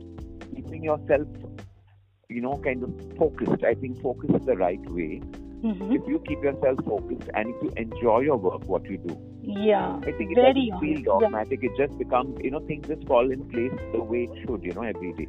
keeping 0.55 0.83
yourself, 0.83 1.29
you 2.29 2.41
know, 2.41 2.57
kind 2.59 2.83
of 2.83 2.93
focused. 3.19 3.65
I 3.65 3.75
think 3.75 4.01
focus 4.01 4.31
is 4.41 4.47
the 4.47 4.57
right 4.57 4.81
way. 4.91 5.23
Mhm. 5.63 5.95
If 5.95 6.09
you 6.09 6.19
keep 6.27 6.43
yourself 6.43 6.79
focused 6.87 7.29
and 7.35 7.51
if 7.51 7.63
you 7.63 7.71
enjoy 7.77 8.21
your 8.21 8.37
work, 8.39 8.63
what 8.67 8.85
you 8.91 8.97
do, 8.99 9.17
Yeah. 9.43 9.97
I 10.07 10.13
think 10.13 10.31
it 10.33 10.35
Very 10.37 10.71
doesn't 10.71 10.81
feel 10.81 11.03
dogmatic. 11.03 11.63
It 11.63 11.73
just 11.77 11.97
becomes, 11.99 12.39
you 12.43 12.51
know, 12.51 12.61
things 12.61 12.87
just 12.89 13.07
fall 13.07 13.31
in 13.31 13.45
place 13.51 13.73
the 13.93 14.03
way 14.03 14.25
it 14.25 14.31
should, 14.43 14.65
you 14.65 14.73
know, 14.73 14.83
every 14.83 15.13
day. 15.13 15.29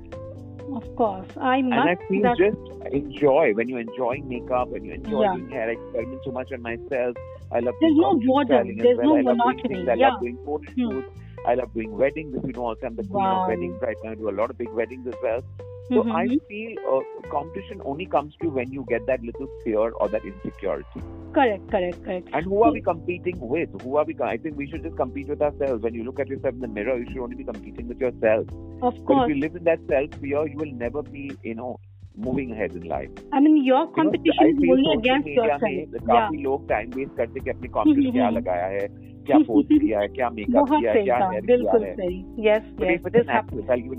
Of 0.74 0.96
course. 0.96 1.28
I 1.38 1.62
must. 1.62 1.74
And 1.80 1.90
I 1.90 1.96
feel 2.08 2.22
that 2.24 2.38
just 2.38 2.58
enjoy 2.94 3.54
when 3.56 3.68
you're 3.68 3.80
enjoying 3.82 4.28
makeup, 4.30 4.70
when 4.70 4.86
you 4.86 4.94
enjoy 4.94 5.24
Yeah. 5.24 5.34
doing 5.36 5.50
hair, 5.50 5.68
I 5.70 5.72
experiment 5.74 6.22
so 6.24 6.32
much 6.32 6.52
on 6.54 6.62
myself. 6.62 7.18
I 7.52 7.60
love 7.60 7.76
There's 7.82 7.96
no 7.98 8.14
boredom. 8.26 8.78
There's 8.78 8.98
well. 8.98 9.08
no 9.08 9.18
I 9.18 9.22
monotony. 9.24 9.90
I 9.90 9.94
Yeah. 9.96 10.10
love 10.12 10.22
doing 10.22 10.38
photo 10.46 10.72
shoots. 10.78 11.10
I 11.46 11.56
love 11.56 11.74
doing 11.74 11.92
weddings. 11.98 12.36
If 12.36 12.46
you 12.46 12.54
know, 12.54 12.68
also 12.68 12.86
I'm 12.86 12.96
the 12.96 13.04
queen 13.04 13.24
Wow. 13.26 13.42
of 13.42 13.48
weddings 13.50 13.82
right 13.82 13.98
now. 14.04 14.12
I 14.12 14.16
do 14.16 14.30
a 14.30 14.38
lot 14.40 14.50
of 14.50 14.58
big 14.58 14.70
weddings 14.72 15.08
as 15.08 15.16
well. 15.22 15.42
So 15.91 16.03
Mhm. 16.03 16.15
I 16.21 16.25
feel 16.49 16.73
uh, 16.95 17.03
competition 17.35 17.83
only 17.85 18.07
comes 18.07 18.35
to 18.41 18.47
you 18.47 18.51
when 18.61 18.73
you 18.73 18.85
get 18.89 19.07
that 19.07 19.23
little 19.23 19.47
fear 19.65 19.91
or 19.93 20.09
that 20.09 20.25
insecurity. 20.25 21.03
correct, 21.37 21.71
correct, 21.71 22.05
correct. 22.05 22.29
And 22.33 22.47
who 22.53 22.63
are 22.63 22.73
we 22.73 22.81
competing 22.83 23.39
with? 23.55 23.75
Who 23.83 23.97
are 23.97 24.05
we? 24.05 24.17
I 24.29 24.37
think 24.37 24.57
we 24.57 24.67
should 24.71 24.83
just 24.83 24.97
compete 24.97 25.29
with 25.29 25.43
ourselves. 25.49 25.83
When 25.83 25.95
you 25.95 26.05
look 26.05 26.19
at 26.25 26.29
yourself 26.29 26.55
in 26.55 26.61
the 26.61 26.69
mirror, 26.69 26.97
you 26.99 27.07
should 27.13 27.23
only 27.27 27.37
be 27.37 27.45
competing 27.45 27.89
with 27.89 28.01
yourself. 28.01 28.47
Of 28.83 28.95
But 28.95 29.05
course. 29.05 29.31
if 29.31 29.35
you 29.35 29.41
live 29.43 29.57
in 29.57 29.65
that 29.65 29.85
self 29.91 30.11
fear, 30.23 30.47
you 30.55 30.59
will 30.63 30.73
never 30.85 31.03
be, 31.03 31.25
you 31.43 31.55
know, 31.55 31.79
moving 32.17 32.53
ahead 32.53 32.73
in 32.73 32.89
life. 32.89 33.11
I 33.33 33.41
mean, 33.41 33.59
your 33.65 33.81
You 33.81 33.87
know, 33.87 33.93
competition 34.03 34.47
I 34.47 34.51
is 34.53 34.61
feel 34.61 34.73
only 34.73 34.89
social 34.89 35.01
against 35.01 35.27
media 35.27 35.43
yourself. 35.45 35.61
में 35.63 35.87
Yeah. 36.07 36.15
काफी 36.15 36.43
लोग 36.43 36.69
time 36.69 36.93
waste 37.01 37.17
करते 37.17 37.41
कि 37.41 37.51
अपने 37.51 37.69
confidence 37.79 38.13
क्या 38.13 38.27
हम्म, 38.27 38.37
लगाया 38.37 38.67
है 38.67 38.87
क्या 39.32 39.40
पोज 39.48 39.66
किया 39.72 40.00
है 40.00 40.08
क्या 40.08 40.30
मेकअप 40.30 40.70
किया 40.70 40.92
है 40.92 41.04
क्या 41.04 41.40
बिल्कुल 41.46 41.86
सही। 42.00 42.24
यस 42.48 42.74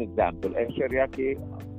एग्जांपल 0.01 0.55
ऐश्वर्या 0.59 1.07
के 1.19 1.35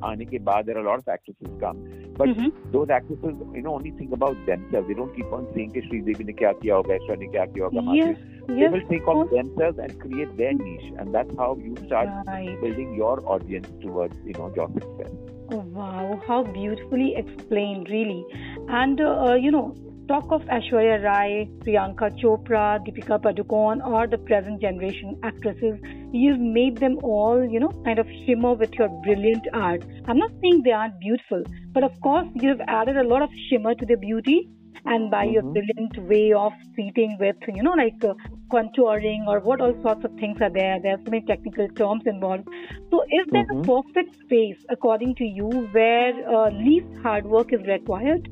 आने 0.08 0.26
के 0.26 0.40
बाद 0.48 0.66
there 0.66 0.78
are 0.78 0.84
lot 0.84 1.00
of 1.00 1.12
actresses 1.12 1.58
come 1.64 1.78
but 2.20 2.30
those 2.72 2.90
actresses 2.90 3.42
you 3.56 3.62
know 3.64 3.72
only 3.72 3.92
think 4.00 4.14
about 4.14 4.46
themselves 4.46 4.88
they 4.88 4.94
don't 4.94 5.16
keep 5.16 5.34
on 5.34 5.46
saying 5.54 5.72
कि 5.72 5.82
श्रीदेवी 5.82 6.24
ने 6.24 6.34
क्या 6.42 6.52
किया 6.62 6.76
होगा 6.76 6.96
ऐश्वर्या 6.96 7.20
ने 7.20 7.32
क्या 7.32 7.46
किया 7.46 7.66
होगा 7.66 7.82
Madhuri 7.82 8.56
they 8.56 8.68
will 8.68 8.84
think 8.92 9.08
of 9.08 9.28
themselves 9.28 9.80
and 9.80 10.02
create 10.02 10.32
their 10.42 10.54
niche 10.54 10.92
and 11.00 11.14
that's 11.18 11.40
how 11.40 11.60
you 11.60 11.76
start 11.76 12.60
building 12.62 12.98
your 13.00 13.24
audience 13.38 13.72
towards 13.84 14.28
you 14.28 14.34
know 14.40 14.54
yourself 14.80 15.32
Wow, 15.54 16.20
how 16.28 16.44
beautifully 16.44 17.16
explained, 17.16 17.90
really. 17.90 18.26
And, 18.68 19.02
uh, 19.02 19.34
you 19.36 19.52
know, 19.52 19.76
talk 20.08 20.32
of 20.32 20.42
Aishwarya 20.44 21.04
Rai, 21.04 21.50
Priyanka 21.60 22.10
Chopra, 22.20 22.80
Deepika 22.86 23.22
Padukone, 23.22 23.86
or 23.86 24.08
the 24.08 24.18
present 24.18 24.62
generation 24.62 25.20
actresses, 25.24 25.80
you've 26.12 26.40
made 26.40 26.78
them 26.78 26.98
all, 27.04 27.44
you 27.44 27.60
know, 27.60 27.72
kind 27.86 28.00
of 28.00 28.08
shimmer 28.26 28.54
with 28.54 28.74
your 28.74 28.90
brilliant 29.04 29.46
art. 29.54 29.84
I'm 30.08 30.18
not 30.18 30.32
saying 30.42 30.64
they 30.64 30.72
aren't 30.72 31.00
beautiful, 31.00 31.44
but 31.72 31.84
of 31.84 32.00
course, 32.02 32.28
you've 32.36 32.62
added 32.68 32.98
a 32.98 33.04
lot 33.04 33.22
of 33.22 33.30
shimmer 33.50 33.76
to 33.76 33.86
their 33.86 33.98
beauty 33.98 34.50
and 34.86 35.10
by 35.10 35.26
mm-hmm. 35.26 35.34
your 35.34 35.44
brilliant 35.44 35.98
way 36.10 36.34
of 36.34 36.52
treating 36.76 37.18
with, 37.20 37.36
you 37.48 37.64
know, 37.64 37.72
like 37.72 38.04
uh, 38.04 38.14
contouring 38.52 39.26
or 39.28 39.40
what 39.40 39.62
all 39.62 39.74
sorts 39.82 40.04
of 40.04 40.12
things 40.16 40.38
are 40.42 40.50
there. 40.50 40.80
There 40.82 40.94
are 40.94 40.98
so 41.06 41.12
many 41.12 41.26
technical 41.26 41.68
terms 41.70 42.04
involved. 42.06 42.48
So, 42.92 43.04
is 43.04 43.26
there 43.32 43.46
mm-hmm. 43.46 43.70
a 43.70 43.82
perfect 43.84 44.20
space, 44.20 44.58
according 44.70 45.16
to 45.16 45.24
you, 45.24 45.48
where 45.72 46.14
uh, 46.30 46.50
least 46.52 46.88
hard 47.02 47.26
work 47.26 47.54
is 47.54 47.62
required? 47.66 48.28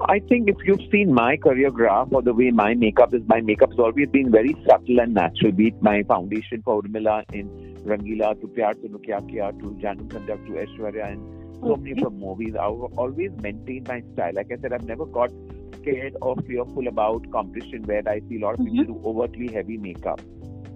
I 0.00 0.20
think 0.28 0.48
if 0.48 0.56
you've 0.64 0.90
seen 0.90 1.12
my 1.12 1.36
career 1.36 1.70
graph 1.70 2.08
or 2.10 2.22
the 2.22 2.34
way 2.34 2.50
my 2.50 2.74
makeup 2.74 3.14
is, 3.14 3.22
my 3.26 3.40
makeup 3.40 3.70
has 3.70 3.78
always 3.78 4.08
been 4.08 4.30
very 4.30 4.56
subtle 4.66 5.00
and 5.00 5.14
natural. 5.14 5.52
Be 5.52 5.68
it 5.68 5.82
my 5.82 6.02
foundation 6.02 6.62
for 6.62 6.82
Urmila 6.82 7.24
in 7.32 7.48
Rangila 7.84 8.40
to 8.40 8.48
Pyaar 8.48 8.74
Tune 8.74 8.98
Kya 8.98 9.20
Kiya 9.30 9.58
to 9.60 9.66
Janam 9.82 10.08
Kandak 10.08 10.44
to 10.46 10.52
Aishwarya 10.52 11.12
and 11.12 11.42
so 11.62 11.76
many 11.76 12.00
from 12.00 12.18
movies. 12.18 12.54
I've 12.54 12.98
always 12.98 13.30
maintained 13.40 13.88
my 13.88 14.02
style. 14.12 14.32
Like 14.34 14.50
I 14.50 14.60
said, 14.60 14.72
I've 14.72 14.84
never 14.84 15.06
got 15.06 15.30
scared 15.80 16.16
or 16.20 16.36
fearful 16.46 16.88
about 16.88 17.30
competition 17.30 17.82
where 17.84 18.02
I 18.06 18.20
see 18.28 18.36
a 18.36 18.40
lot 18.40 18.58
of 18.58 18.64
people 18.64 18.84
mm-hmm. 18.84 18.92
do 18.92 19.08
overtly 19.08 19.52
heavy 19.52 19.76
makeup. 19.76 20.20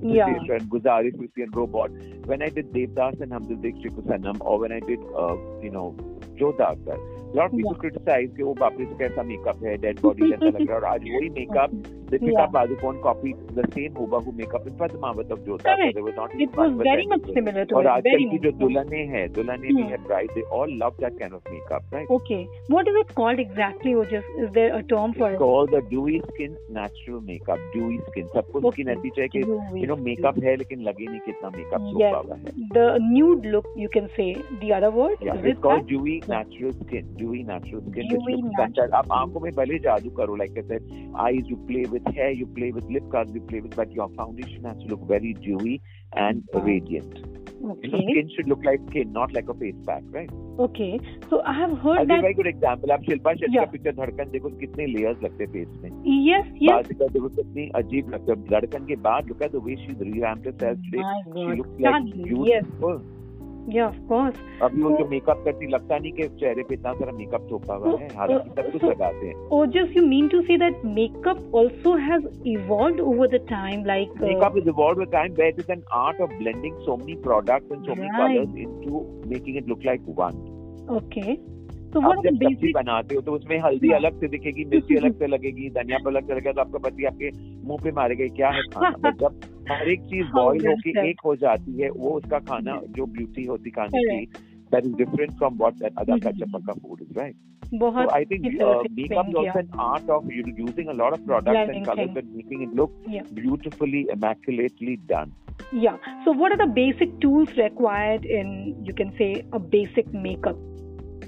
Yeah. 0.03 0.29
And 0.29 0.71
Guzaarish, 0.71 1.15
and 1.37 1.57
Robot. 1.57 1.91
When 2.27 2.43
I 2.43 2.51
did 2.51 2.73
Devdas 2.73 3.21
and 3.21 3.33
Hum 3.33 3.45
Dil 3.49 3.57
De 3.57 3.73
Chuke 3.73 4.03
Sanam, 4.07 4.37
or 4.41 4.59
when 4.59 4.73
I 4.73 4.81
did, 4.81 5.01
uh, 5.17 5.37
you 5.63 5.71
know, 5.71 5.97
Jodha 6.41 6.73
Akbar, 6.73 6.99
lot 7.37 7.51
people 7.51 7.75
criticise 7.75 8.31
कि 8.37 8.43
वो 8.43 8.53
बाप 8.55 8.77
से 8.79 8.85
तो 8.85 8.97
कैसा 8.99 9.23
makeup 9.23 9.65
है 9.65 9.77
dead 9.77 10.01
body 10.01 10.29
जैसा 10.31 10.47
लग 10.47 10.55
रहा 10.57 10.73
है 10.73 10.77
और 10.77 10.85
आज 10.85 11.03
वही 11.03 11.29
makeup 11.31 11.71
Deepika 12.11 12.33
yeah. 12.33 12.47
Padukone 12.47 13.03
copied 13.03 13.37
the 13.55 13.65
same 13.75 13.95
hubahu 13.95 14.35
makeup 14.35 14.67
in 14.67 14.75
Padmavat 14.75 15.31
of 15.31 15.41
Jyotha. 15.41 15.77
So 15.77 15.91
they 15.95 16.01
were 16.01 16.13
not 16.13 16.31
it 16.35 16.57
was 16.57 16.73
very 16.83 17.07
much 17.07 17.25
similar 17.35 17.65
to 17.65 17.73
it. 17.73 17.77
और 17.77 17.87
आजकल 17.87 18.25
की 18.31 18.39
जो 18.45 18.51
hai, 18.77 19.07
हैं 19.13 19.33
दुल्हने 19.33 19.73
bhi 19.79 19.89
hai 19.91 19.99
bride. 20.07 20.31
they 20.35 20.45
all 20.59 20.75
love 20.83 20.97
that 20.99 21.19
kind 21.19 21.33
of 21.33 21.43
makeup 21.51 21.83
right 21.93 22.11
okay 22.11 22.47
what 22.69 22.89
is 22.89 22.99
it 23.01 23.15
called 23.15 23.41
exactly 23.41 23.95
Or 23.95 24.05
just 24.05 24.27
is 24.45 24.53
there 24.53 24.75
a 24.77 24.83
term 24.83 25.15
for 25.15 25.31
it's 25.31 25.37
it 25.37 25.45
called 25.45 25.73
the 25.73 25.83
dewy 25.91 26.21
skin 26.29 26.57
natural 26.71 27.21
makeup 27.31 27.67
dewy 27.75 27.99
skin 28.11 28.29
सबको 28.35 28.63
okay. 28.63 28.75
skin 28.77 28.93
ऐसी 28.95 29.11
चाहिए 29.17 29.29
कि 29.37 29.83
you 29.83 29.91
know 29.91 29.99
makeup 30.11 30.43
है 30.45 30.57
लेकिन 30.63 30.83
लगे 30.91 31.07
नहीं 31.11 31.21
कितना 31.27 31.51
makeup 31.57 31.91
सोपा 31.91 32.19
हुआ 32.19 32.37
है 32.37 32.55
the 32.79 32.87
nude 33.09 33.51
look 33.57 33.69
you 33.85 33.91
can 33.99 34.09
say 34.19 34.29
the 34.63 34.73
other 34.79 34.93
word 35.01 35.17
yeah, 35.21 35.35
is 35.35 35.45
it's 35.45 35.57
it 35.57 35.63
called 35.67 35.83
that? 35.83 35.93
dewy 35.93 36.17
natural 36.35 36.79
skin 36.85 37.13
dewy 37.23 37.43
natural 37.53 37.85
skin 37.91 38.15
dewy 38.15 38.39
natural 38.63 38.99
आप 39.03 39.13
आँखों 39.21 39.41
में 39.41 39.53
भले 39.61 39.79
जादू 39.89 40.11
करो 40.21 40.39
like 40.45 40.59
I 40.65 40.67
said 40.73 40.91
eyes 41.27 41.55
you 41.55 41.57
play 41.71 41.85
with 41.85 41.96
hair 42.16 42.32
you 42.32 42.48
play 42.48 42.72
with 42.72 42.84
lip 42.86 43.12
color 43.12 43.32
you 43.34 43.42
play 43.42 43.62
with 43.62 43.76
but 43.76 43.92
your 43.92 44.10
foundation 44.16 44.64
has 44.64 44.78
to 44.78 44.88
look 44.88 45.08
very 45.08 45.34
dewy 45.34 45.82
and 46.14 46.44
radiant 46.54 47.22
Okay. 47.64 47.88
You 47.88 47.92
know, 47.92 47.98
skin 48.12 48.30
should 48.36 48.48
look 48.48 48.64
like 48.66 48.80
skin, 48.90 49.14
not 49.14 49.34
like 49.34 49.48
a 49.48 49.54
face 49.54 49.76
pack, 49.86 50.02
right? 50.10 50.30
Okay. 50.60 51.00
So 51.30 51.42
I 51.46 51.54
have 51.54 51.78
heard 51.78 52.00
I'll 52.00 52.06
that. 52.08 52.22
very 52.22 52.34
good 52.34 52.48
example. 52.48 52.92
आप 52.92 53.04
शिल्पा 53.10 53.34
शेट्टी 53.34 53.58
का 53.58 53.66
picture 53.72 53.92
Dhadkan 54.00 54.32
देखो 54.32 54.50
कितने 54.50 54.86
layers 54.86 55.24
लगते 55.24 55.44
हैं 55.44 55.52
face 55.52 55.68
में. 55.84 55.90
Yes, 56.28 56.50
yes. 56.64 56.72
बात 56.72 57.12
देखो 57.14 57.30
कितनी 57.30 57.70
अजीब 57.76 58.10
लगता 58.14 58.34
है. 58.34 58.44
धड़कन 58.50 58.86
के 58.86 58.96
बाद 58.96 59.30
look 59.30 59.48
at 59.48 59.56
the 59.58 59.64
way 59.68 59.78
she's 59.84 60.04
revamped 60.10 60.46
herself 60.46 60.78
today. 60.90 61.06
She 61.38 61.48
looks 61.62 61.82
like 61.88 62.14
beautiful. 62.14 62.48
Yes. 62.48 63.15
अब 64.63 64.85
उनके 64.87 65.05
मेकअप 65.05 65.43
करती 65.45 65.67
लगता 65.67 65.99
नहीं 65.99 66.13
कि 66.13 66.29
चेहरे 66.41 66.63
पे 66.63 66.75
इतना 66.75 66.93
सारा 66.93 67.13
मेकअप 67.13 67.47
थोपा 67.51 67.75
हुआ 67.75 67.97
है। 68.01 68.09
हालाँकि 68.17 68.51
सब 68.51 68.71
कुछ 68.73 68.85
लगाते 68.85 69.27
हैं। 69.27 69.35
Ojas 69.53 69.97
you 69.97 70.07
mean 70.07 70.29
to 70.29 70.41
see 70.43 70.57
that 70.57 70.85
makeup 70.85 71.57
also 71.57 71.95
has 71.97 72.27
evolved 72.49 73.01
over 73.01 73.29
the 73.29 73.41
time 73.51 73.85
like 73.85 74.13
makeup 74.23 74.57
is 74.57 74.69
evolved 74.69 74.99
with 74.99 75.09
time 75.13 75.33
where 75.33 75.61
it 75.61 75.71
an 75.71 75.83
art 75.93 76.21
of 76.21 76.31
blending 76.39 76.79
so 76.79 76.97
many 76.97 77.15
products 77.15 77.73
and 77.73 77.85
so 77.85 77.95
many 77.95 78.09
colours 78.17 78.57
into 78.57 79.05
making 79.27 79.57
it 79.57 79.69
look 79.69 79.85
like 79.87 80.15
one 80.19 80.43
okay 80.97 81.57
तो 81.93 82.01
वो 82.01 82.15
जब 82.23 82.37
सब्ज़ी 82.37 82.73
बनाते 82.73 83.15
हो 83.15 83.21
तो 83.21 83.33
उसमें 83.33 83.59
हल्दी 83.59 83.91
अलग 83.93 84.21
से 84.21 84.29
दिखेगी 84.29 84.65
मिर्ची 84.65 84.97
अलग 84.97 85.19
से 85.19 85.27
लगेगी 85.27 85.69
धनिया 85.71 85.99
अलग 86.07 86.27
से 86.27 86.33
लगेगा 86.35 86.53
तो 86.53 86.61
आपका 86.61 86.79
पति 86.79 87.05
आपके 87.05 87.31
मुँह 87.67 87.79
पे 87.85 87.93
मारेगा 87.93 88.27
क्या 88.37 88.49
है 88.49 88.63
खाना। 88.63 89.11
जब 89.21 89.41
हर 89.71 89.89
एक 89.91 90.03
चीज़ 90.11 90.27
बॉइल 90.35 90.67
होके 90.67 91.09
एक 91.11 91.21
हो 91.25 91.37
जाती 91.37 91.81
है 91.81 91.91
वो 91.91 92.11
उसका 92.19 92.39
खाना 92.51 92.81
जो 92.97 93.07
ब्यूटी 93.17 93.45
होती 93.45 93.71
खाने 93.79 94.03
की 94.11 94.55
that 94.71 94.85
is 94.85 94.95
different 94.95 95.37
from 95.39 95.59
what 95.59 95.79
that 95.79 95.93
other 95.97 96.19
kachapaka 96.19 96.75
food 96.83 97.01
is, 97.01 97.17
right? 97.17 97.37
So 97.71 98.11
I 98.11 98.25
think 98.25 98.47
uh, 98.61 98.83
makeup 98.91 99.29
is 99.29 99.35
also 99.35 99.59
an 99.59 99.71
art 99.79 100.09
of 100.09 100.31
using 100.31 100.89
a 100.89 100.93
lot 100.93 101.13
of 101.13 101.25
products 101.27 101.71
and 101.73 101.85
colors 101.85 102.11
and 102.15 102.35
making 102.35 102.63
it 102.63 102.75
look 102.75 102.93
yeah. 103.09 103.23
beautifully, 103.35 104.07
immaculately 104.11 104.97
done. 104.97 105.33
Yeah. 105.73 105.97
So 106.25 106.31
what 106.31 106.53
are 106.53 106.59
the 106.59 106.73
basic 106.73 107.21
tools 107.21 107.49
required 107.57 108.25
in, 108.25 108.85
you 108.85 108.95
can 108.95 109.17
say, 109.19 109.45
a 109.53 109.59
basic 109.59 110.13
makeup? 110.13 110.57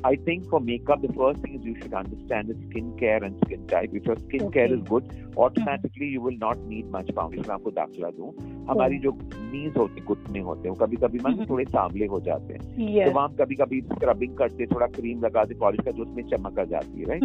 I 0.04 0.14
think 0.16 0.48
for 0.48 0.60
makeup, 0.60 1.02
the 1.02 1.12
first 1.12 1.40
thing 1.42 1.54
is 1.58 1.64
you 1.64 1.74
should 1.76 1.92
understand 1.92 2.48
the 2.48 2.54
skin 2.66 2.96
care 2.98 3.22
and 3.22 3.36
skin 3.44 3.66
type. 3.66 3.90
If 3.92 4.06
your 4.06 4.16
skin 4.16 4.42
okay. 4.42 4.66
care 4.66 4.74
is 4.74 4.82
good, 4.82 5.04
automatically 5.36 6.08
you 6.08 6.20
will 6.20 6.36
not 6.38 6.58
need 6.72 6.90
much 6.96 7.10
foundation. 7.16 7.50
आपको 7.50 7.70
दाखला 7.78 8.10
दूँ 8.18 8.32
हमारी 8.68 8.98
जो 8.98 9.10
नीज 9.34 9.76
होती 9.76 10.00
घुटने 10.00 10.40
होते 10.48 10.68
हैं 10.68 10.76
कभी 10.80 10.96
कभी 11.04 11.18
मन 11.24 11.44
थोड़े 11.50 11.64
सांवले 11.64 12.06
हो 12.06 12.20
जाते 12.28 12.54
हैं। 12.54 13.04
तो 13.04 13.10
वहाँ 13.14 13.28
कभी 13.40 13.54
कभी 13.62 13.80
स्क्रबिंग 13.80 14.36
करते 14.38 14.66
थोड़ा 14.74 14.86
क्रीम 14.98 15.24
लगाते 15.24 15.54
पॉलिश 15.64 15.84
का 15.84 15.90
जो 15.90 16.02
उसमें 16.02 16.22
चमक 16.30 16.58
आ 16.58 16.64
जाती 16.74 17.00
है 17.00 17.06
right 17.08 17.22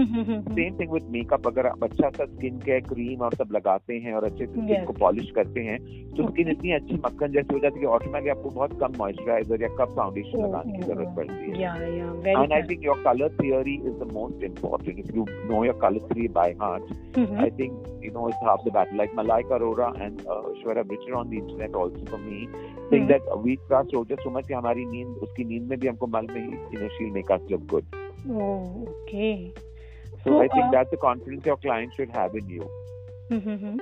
same 0.49 0.79
thing 0.79 0.91
with 0.93 1.09
makeup 1.17 1.47
अगर 1.47 1.67
आप 1.67 1.83
अच्छा 1.83 2.09
सा 2.17 2.25
स्किन 2.33 2.59
केयर 2.65 2.81
क्रीम 2.89 3.21
और 3.27 3.35
सब 3.43 3.55
लगाते 3.55 3.99
हैं 4.05 4.13
और 4.13 4.23
अच्छे 4.31 4.45
से 4.45 4.51
स्किन 4.51 4.85
को 4.85 4.93
पॉलिश 4.99 5.31
करते 5.35 5.61
हैं 5.69 5.79
तो 6.15 6.29
स्किन 6.29 6.51
इतनी 6.51 6.71
अच्छी 6.79 6.95
मक्खन 7.05 7.31
जैसी 7.37 7.53
हो 7.53 7.59
जाती 7.59 7.75
है 7.75 7.81
कि 7.81 7.91
ऑटोमेटिकली 7.99 8.31
आपको 8.37 8.49
बहुत 8.49 8.79
कम 8.81 8.97
मॉइस्चराइजर 8.97 9.61
या 9.63 9.69
कम 9.77 9.95
फाउंडेशन 9.95 10.43
लगाने 10.43 10.77
की 10.77 10.83
ज़रूरत 10.87 11.15
पड़ती 11.17 11.51
है। 11.51 11.71
I 12.53 12.62
think 12.67 12.83
your 12.83 13.01
color 13.03 13.29
theory 13.39 13.75
is 13.85 13.97
the 13.99 14.05
most 14.05 14.41
important. 14.43 14.99
If 14.99 15.13
you 15.15 15.25
know 15.47 15.63
your 15.63 15.73
color 15.73 15.99
theory 16.11 16.27
by 16.27 16.53
heart, 16.53 16.83
mm-hmm. 17.11 17.39
I 17.39 17.49
think 17.49 17.73
you 18.01 18.11
know 18.11 18.27
it's 18.27 18.37
half 18.41 18.63
the 18.65 18.71
battle. 18.71 18.97
Like 18.97 19.11
Malaika 19.13 19.59
Arora 19.59 19.89
and 20.05 20.21
uh, 20.21 20.43
Shwara 20.61 20.87
written 20.89 21.13
on 21.13 21.29
the 21.29 21.37
internet 21.37 21.75
also 21.75 22.03
for 22.09 22.17
me, 22.17 22.49
saying 22.89 23.07
mm-hmm. 23.07 23.07
that 23.07 23.39
we 23.39 23.57
trust 23.67 23.91
Roja 23.91 24.17
so 24.23 24.29
much 24.29 24.47
कि 24.47 24.53
हमारी 24.53 24.85
नींद 24.85 25.17
उसकी 25.23 25.43
नींद 25.51 25.69
में 25.69 25.79
भी 25.79 25.87
हमको 25.87 26.07
मालूम 26.15 26.37
है 26.37 26.71
you 26.71 26.79
know 26.79 26.89
she'll 26.97 27.13
make 27.19 27.31
us 27.37 27.41
look 27.49 27.67
good. 27.67 27.85
Oh, 28.29 28.87
okay. 29.03 29.53
So, 30.23 30.29
so 30.29 30.41
I 30.41 30.47
think 30.47 30.65
uh, 30.65 30.71
that's 30.71 30.91
the 30.91 30.97
confidence 30.97 31.45
your 31.45 31.57
client 31.57 31.93
should 31.95 32.11
have 32.21 32.35
in 32.35 32.49
you. 32.49 32.69
Mm-hmm. 33.31 33.77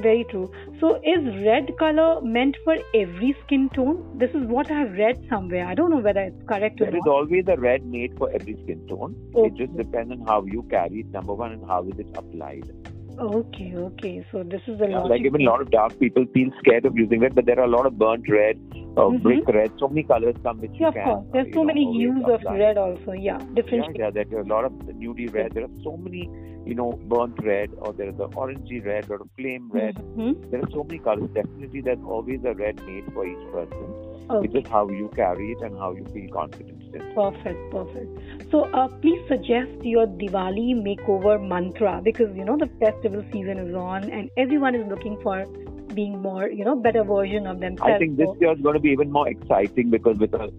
Very 0.00 0.24
true. 0.30 0.50
So, 0.80 0.96
is 0.96 1.24
red 1.44 1.76
color 1.78 2.20
meant 2.20 2.56
for 2.64 2.76
every 2.94 3.36
skin 3.44 3.68
tone? 3.74 4.18
This 4.18 4.30
is 4.30 4.44
what 4.46 4.70
I 4.70 4.80
have 4.80 4.92
read 4.92 5.24
somewhere. 5.28 5.66
I 5.66 5.74
don't 5.74 5.90
know 5.90 5.98
whether 5.98 6.20
it's 6.20 6.42
correct 6.48 6.80
or 6.80 6.86
not. 6.86 6.90
There 6.90 6.98
is 6.98 7.06
always 7.06 7.44
a 7.48 7.56
red 7.56 7.86
made 7.86 8.16
for 8.18 8.30
every 8.30 8.54
skin 8.64 8.86
tone. 8.88 9.14
Okay. 9.34 9.46
It 9.48 9.66
just 9.66 9.76
depends 9.76 10.10
on 10.12 10.26
how 10.26 10.44
you 10.44 10.64
carry 10.68 11.00
it, 11.00 11.06
number 11.06 11.32
one, 11.32 11.52
and 11.52 11.64
how 11.66 11.84
is 11.84 11.98
it 11.98 12.08
applied. 12.16 12.70
Okay, 13.18 13.72
okay. 13.76 14.26
So 14.32 14.42
this 14.42 14.62
is 14.66 14.80
a 14.80 14.88
yeah, 14.90 14.98
like 14.98 15.20
even 15.20 15.42
a 15.42 15.44
lot 15.44 15.60
of 15.60 15.70
dark 15.70 15.96
people 16.00 16.26
feel 16.34 16.50
scared 16.58 16.84
of 16.84 16.96
using 16.96 17.20
red, 17.20 17.34
but 17.36 17.46
there 17.46 17.60
are 17.60 17.64
a 17.64 17.68
lot 17.68 17.86
of 17.86 17.96
burnt 17.96 18.28
red, 18.28 18.58
uh, 18.96 19.00
mm-hmm. 19.00 19.22
brick 19.22 19.48
red. 19.48 19.72
So 19.78 19.88
many 19.88 20.02
colors 20.04 20.34
come 20.42 20.60
which 20.60 20.72
yeah, 20.74 20.88
you 20.88 20.92
can. 20.92 21.02
Of 21.02 21.06
course. 21.06 21.26
There's 21.32 21.46
uh, 21.48 21.54
so 21.54 21.60
know, 21.60 21.64
many 21.64 21.92
hues 21.92 22.24
of 22.26 22.42
red 22.44 22.78
also. 22.78 23.12
Yeah, 23.12 23.38
different. 23.54 23.96
Yeah, 23.96 24.10
yeah. 24.14 24.24
There 24.24 24.38
are 24.38 24.42
a 24.42 24.46
lot 24.46 24.64
of 24.64 24.72
nudie 24.72 25.32
red. 25.32 25.52
There 25.52 25.64
are 25.64 25.76
so 25.82 25.96
many, 25.96 26.30
you 26.64 26.74
know, 26.74 26.92
burnt 27.08 27.38
red, 27.42 27.70
or 27.78 27.92
there 27.92 28.08
is 28.08 28.16
the 28.16 28.28
orangey 28.28 28.84
red, 28.84 29.10
or 29.10 29.20
flame 29.36 29.70
red. 29.72 29.96
Mm-hmm. 29.96 30.50
There 30.50 30.60
are 30.60 30.70
so 30.70 30.84
many 30.84 30.98
colors. 30.98 31.28
Definitely, 31.34 31.80
there's 31.80 32.04
always 32.06 32.40
a 32.44 32.54
red 32.54 32.76
made 32.86 33.04
for 33.12 33.26
each 33.26 33.52
person. 33.52 34.14
Okay. 34.30 34.46
It's 34.46 34.54
just 34.54 34.68
how 34.68 34.88
you 34.88 35.10
carry 35.14 35.52
it 35.52 35.60
and 35.60 35.76
how 35.76 35.92
you 35.92 36.04
feel 36.14 36.32
confident 36.32 36.82
in 36.82 36.94
it. 36.94 37.14
Perfect, 37.14 37.70
perfect. 37.70 38.50
So, 38.50 38.64
uh, 38.72 38.88
please 38.88 39.20
suggest 39.28 39.72
your 39.82 40.06
Diwali 40.06 40.74
makeover 40.74 41.36
mantra 41.46 42.00
because 42.02 42.34
you 42.34 42.44
know 42.44 42.56
the 42.56 42.70
festival 42.80 43.22
season 43.32 43.58
is 43.58 43.74
on 43.74 44.10
and 44.10 44.30
everyone 44.38 44.74
is 44.74 44.86
looking 44.88 45.20
for 45.22 45.44
being 45.94 46.20
more, 46.20 46.48
you 46.48 46.64
know, 46.64 46.76
better 46.76 47.04
version 47.04 47.46
of 47.46 47.60
themselves. 47.60 47.92
I 47.94 47.98
think 47.98 48.16
this 48.16 48.28
year 48.40 48.52
is 48.52 48.60
going 48.60 48.74
to 48.74 48.80
be 48.80 48.90
even 48.90 49.10
more 49.10 49.28
exciting 49.28 49.90
because 49.90 50.18
with 50.18 50.34
a 50.34 50.50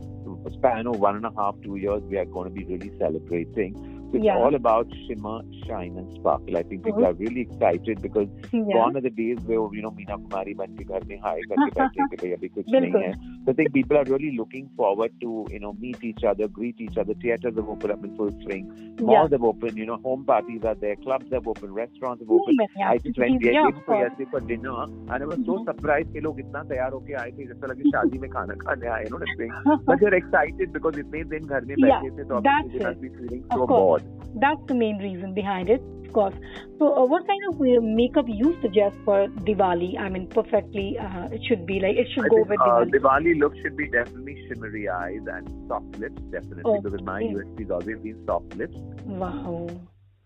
span 0.53 0.87
of 0.87 0.99
one 0.99 1.15
and 1.15 1.25
a 1.25 1.31
half, 1.35 1.55
two 1.63 1.75
years, 1.75 2.01
we 2.03 2.17
are 2.17 2.25
going 2.25 2.47
to 2.47 2.53
be 2.53 2.63
really 2.65 2.91
celebrating 2.99 3.94
it's 4.12 4.24
yeah. 4.24 4.36
all 4.36 4.54
about 4.54 4.88
shimmer, 5.06 5.40
shine, 5.66 5.96
and 5.96 6.12
sparkle. 6.18 6.56
I 6.56 6.62
think 6.64 6.84
people 6.84 7.02
mm-hmm. 7.02 7.10
are 7.10 7.12
really 7.12 7.42
excited 7.42 8.02
because 8.02 8.26
yeah. 8.52 8.62
gone 8.72 8.96
are 8.96 9.00
the 9.00 9.10
days 9.10 9.38
where 9.46 9.60
you 9.72 9.82
know 9.82 9.92
Meena 9.92 10.18
Kumari 10.18 10.56
ban 10.56 10.76
ke 10.76 10.86
ghar 10.88 11.00
mein 11.06 11.20
hi 11.26 11.34
karke 11.50 11.68
baithe 11.76 12.08
ke 12.14 12.18
bhai 12.22 12.30
abhi 12.36 12.50
kuch 12.56 12.72
nahi 12.76 12.90
hai. 12.94 13.12
So 13.44 13.52
I 13.52 13.56
think 13.60 13.72
people 13.72 14.00
are 14.00 14.04
really 14.04 14.32
looking 14.36 14.68
forward 14.80 15.14
to 15.20 15.46
you 15.50 15.60
know 15.60 15.72
meet 15.84 16.02
each 16.10 16.24
other, 16.32 16.48
greet 16.48 16.80
each 16.80 16.98
other. 17.02 17.14
Theaters 17.26 17.60
have 17.60 17.70
opened 17.76 17.92
up 17.96 18.08
in 18.08 18.16
full 18.16 18.32
swing. 18.42 18.66
Malls 19.00 19.30
yeah. 19.30 19.36
have 19.36 19.46
opened. 19.52 19.78
You 19.82 19.86
know 19.92 20.00
home 20.08 20.24
parties 20.32 20.66
are 20.72 20.74
there. 20.74 20.96
Clubs 21.06 21.32
have 21.38 21.46
opened. 21.54 21.74
Restaurants 21.78 22.26
have 22.26 22.34
opened. 22.38 22.66
Yeah. 22.76 22.90
I 22.90 22.98
just 22.98 23.22
went 23.24 23.42
there 23.46 23.64
for 23.86 24.00
yesterday 24.02 24.28
for 24.34 24.40
dinner 24.40 24.76
and 24.82 25.10
I 25.12 25.24
was 25.24 25.38
so 25.46 25.58
mm-hmm. 25.58 25.70
surprised 25.70 26.12
कि 26.16 26.20
लोग 26.26 26.40
इतना 26.40 26.62
तैयार 26.74 26.92
होके 26.98 27.14
आए 27.22 27.30
थे 27.38 27.46
जैसा 27.52 27.72
लगे 27.74 27.90
शादी 27.94 28.18
में 28.18 28.28
खाना 28.30 28.54
खाने 28.66 28.92
आए 28.96 29.04
you 29.04 29.14
know 29.14 29.32
thing. 29.38 29.54
But 29.86 30.04
they're 30.04 30.20
excited 30.22 30.76
because 30.78 30.98
इतने 31.06 31.24
दिन 31.36 31.46
घर 31.46 31.70
में 31.70 31.76
बैठे 31.86 32.10
थे 32.18 32.28
तो 32.28 32.42
obviously 32.42 32.78
they 32.78 32.86
must 32.90 33.02
be 33.06 33.14
feeling 33.20 33.44
so 33.54 33.66
bored. 33.76 34.03
that's 34.35 34.61
the 34.67 34.73
main 34.75 34.97
reason 34.97 35.33
behind 35.33 35.69
it 35.69 35.81
of 36.05 36.13
course. 36.13 36.35
So 36.79 36.93
uh, 36.93 37.05
what 37.05 37.27
kind 37.27 37.41
of 37.49 37.55
uh, 37.59 37.81
makeup 37.81 38.25
you 38.27 38.55
suggest 38.61 38.95
for 39.03 39.27
diwali? 39.47 39.99
I 39.99 40.09
mean 40.09 40.27
perfectly 40.27 40.97
uh, 40.97 41.27
it 41.31 41.41
should 41.47 41.65
be 41.65 41.79
like 41.79 41.95
it 41.97 42.07
should 42.13 42.25
I 42.25 42.29
go 42.29 42.37
think, 42.37 42.49
with 42.49 42.59
uh, 42.61 42.85
diwali. 42.85 42.91
Diwali 42.91 43.39
look 43.39 43.53
should 43.61 43.75
be 43.77 43.87
definitely 43.87 44.37
shimmery 44.47 44.87
eyes 44.89 45.21
and 45.27 45.67
soft 45.67 45.97
lips, 45.97 46.21
definitely, 46.31 46.63
Oh, 46.65 46.81
because 46.81 47.01
my 47.03 47.19
okay. 47.21 47.33
USP 47.33 47.63
has 47.63 47.71
always 47.71 47.99
been 47.99 48.23
soft 48.25 48.55
lips. 48.55 48.75
wow. 49.05 49.67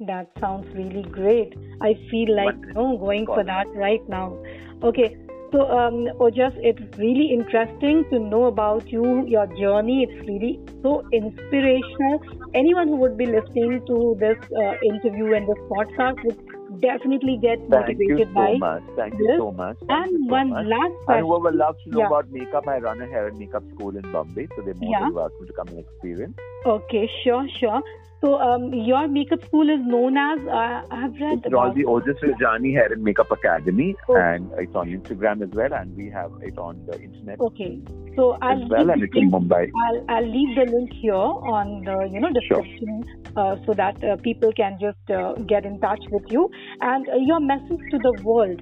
That 0.01 0.31
sounds 0.39 0.67
really 0.75 1.03
great. 1.03 1.53
I 1.81 1.93
feel 2.09 2.35
like 2.35 2.55
you 2.55 2.73
know, 2.73 2.97
going 2.97 3.25
for 3.25 3.43
that 3.43 3.67
right 3.75 4.01
now. 4.07 4.37
Okay 4.83 5.15
so 5.51 5.61
um 5.79 5.95
ojas 6.25 6.53
it's 6.69 6.97
really 6.97 7.27
interesting 7.35 8.03
to 8.11 8.19
know 8.19 8.45
about 8.45 8.91
you 8.95 9.25
your 9.27 9.45
journey 9.59 9.97
it's 10.07 10.19
really 10.29 10.51
so 10.83 10.91
inspirational 11.19 12.19
anyone 12.61 12.87
who 12.87 12.95
would 13.03 13.17
be 13.17 13.25
listening 13.25 13.81
to 13.87 13.97
this 14.19 14.37
uh, 14.63 14.73
interview 14.91 15.33
and 15.33 15.47
this 15.47 15.61
podcast 15.73 16.17
would 16.23 16.39
definitely 16.81 17.37
get 17.41 17.59
Thank 17.71 17.99
you 18.07 18.19
motivated 18.19 18.27
so 18.33 18.33
by 18.33 18.53
much. 18.57 18.83
Thank 18.95 19.13
this. 19.17 19.21
you 19.21 19.35
so 19.37 19.51
much. 19.51 19.77
Thank 19.87 20.05
and 20.05 20.11
you 20.11 20.19
so 20.29 20.39
one 20.39 20.49
much. 20.49 20.67
last 20.67 20.95
And 21.07 21.07
question 21.07 21.25
whoever 21.25 21.51
loves 21.51 21.77
to 21.83 21.89
know 21.91 22.01
Yeah. 22.01 22.07
about 22.07 22.29
makeup, 22.31 22.67
I 22.67 22.77
run 22.79 23.01
a 23.01 23.07
hair 23.07 23.27
and 23.27 23.37
makeup 23.37 23.63
school 23.73 23.95
in 23.95 24.01
Bombay, 24.11 24.47
so 24.55 24.61
they're 24.61 24.75
more 24.75 24.91
Yeah. 24.91 24.99
than 24.99 25.13
welcome 25.13 25.47
to 25.47 25.53
come 25.53 25.67
and 25.69 25.79
experience. 25.79 26.37
okay 26.65 27.09
sure 27.23 27.47
sure 27.59 27.81
so 28.21 28.29
um 28.45 28.63
your 28.73 29.07
makeup 29.07 29.43
school 29.45 29.69
is 29.69 29.79
known 29.91 30.17
as 30.17 30.39
uh, 30.47 30.81
i've 30.91 31.13
read 31.23 31.37
It's 31.39 31.47
about 31.47 31.75
called 31.75 31.75
the 31.77 31.85
Ojas 31.93 32.19
Rajani 32.27 32.73
Hair 32.73 32.93
and 32.93 33.03
Makeup 33.03 33.31
Academy, 33.31 33.95
Oh. 34.09 34.15
and 34.15 34.51
it's 34.63 34.75
on 34.75 34.89
Instagram 34.97 35.41
as 35.47 35.49
well, 35.59 35.73
and 35.73 35.95
we 35.95 36.09
have 36.09 36.31
it 36.49 36.57
on 36.57 36.85
the 36.87 36.99
internet 37.01 37.39
Okay. 37.39 37.81
So 38.15 38.37
I'll 38.41 38.63
as 38.63 38.69
well, 38.69 38.81
leave 38.85 38.89
and 38.95 39.03
it's 39.03 39.15
in 39.21 39.31
Mumbai. 39.31 39.61
I'll, 39.85 39.99
I'll 40.15 40.29
leave 40.37 40.55
the 40.59 40.65
link 40.75 40.91
here 41.01 41.13
on 41.57 41.71
the 41.89 41.95
you 42.13 42.19
know 42.19 42.31
Sure. 42.47 42.61
description 42.61 43.03
uh, 43.35 43.55
so 43.65 43.73
that 43.81 44.03
uh, 44.03 44.17
people 44.27 44.51
can 44.61 44.77
just 44.81 45.15
uh, 45.19 45.33
get 45.53 45.65
in 45.65 45.79
touch 45.79 46.03
with 46.11 46.23
you 46.37 46.49
and 46.81 47.07
uh, 47.07 47.15
your 47.31 47.39
message 47.39 47.85
to 47.91 47.99
the 48.07 48.13
world 48.23 48.59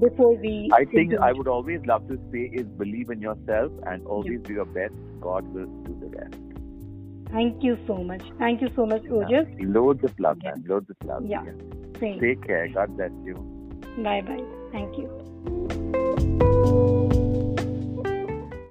before 0.00 0.36
we. 0.36 0.54
I 0.72 0.78
think 0.84 0.90
continue. 0.90 1.20
I 1.20 1.32
would 1.32 1.48
always 1.48 1.80
love 1.86 2.06
to 2.08 2.18
say 2.32 2.44
is 2.62 2.66
believe 2.84 3.10
in 3.10 3.20
yourself 3.28 3.72
and 3.86 4.06
always 4.06 4.40
do 4.50 4.52
your 4.60 4.66
best. 4.80 4.94
God 5.20 5.48
will 5.54 5.66
do 5.88 5.96
the 6.00 6.10
rest. 6.18 6.53
Thank 7.34 7.64
you 7.64 7.76
so 7.86 7.96
much. 8.10 8.22
Thank 8.38 8.60
you 8.62 8.70
so 8.76 8.86
much, 8.86 9.02
Ojas. 9.20 9.46
Loads 9.78 10.04
of 10.04 10.18
love, 10.20 10.38
Yeah. 10.42 10.50
man. 10.54 10.64
Loads 10.68 10.88
of 10.90 10.96
love. 11.04 11.26
Yeah. 11.26 11.42
Same. 11.98 12.20
Take 12.20 12.46
care. 12.46 12.68
God 12.68 12.96
bless 12.96 13.10
you. 13.24 13.34
Bye 14.08 14.20
bye. 14.22 14.44
Thank 14.70 14.96
you. 14.98 16.40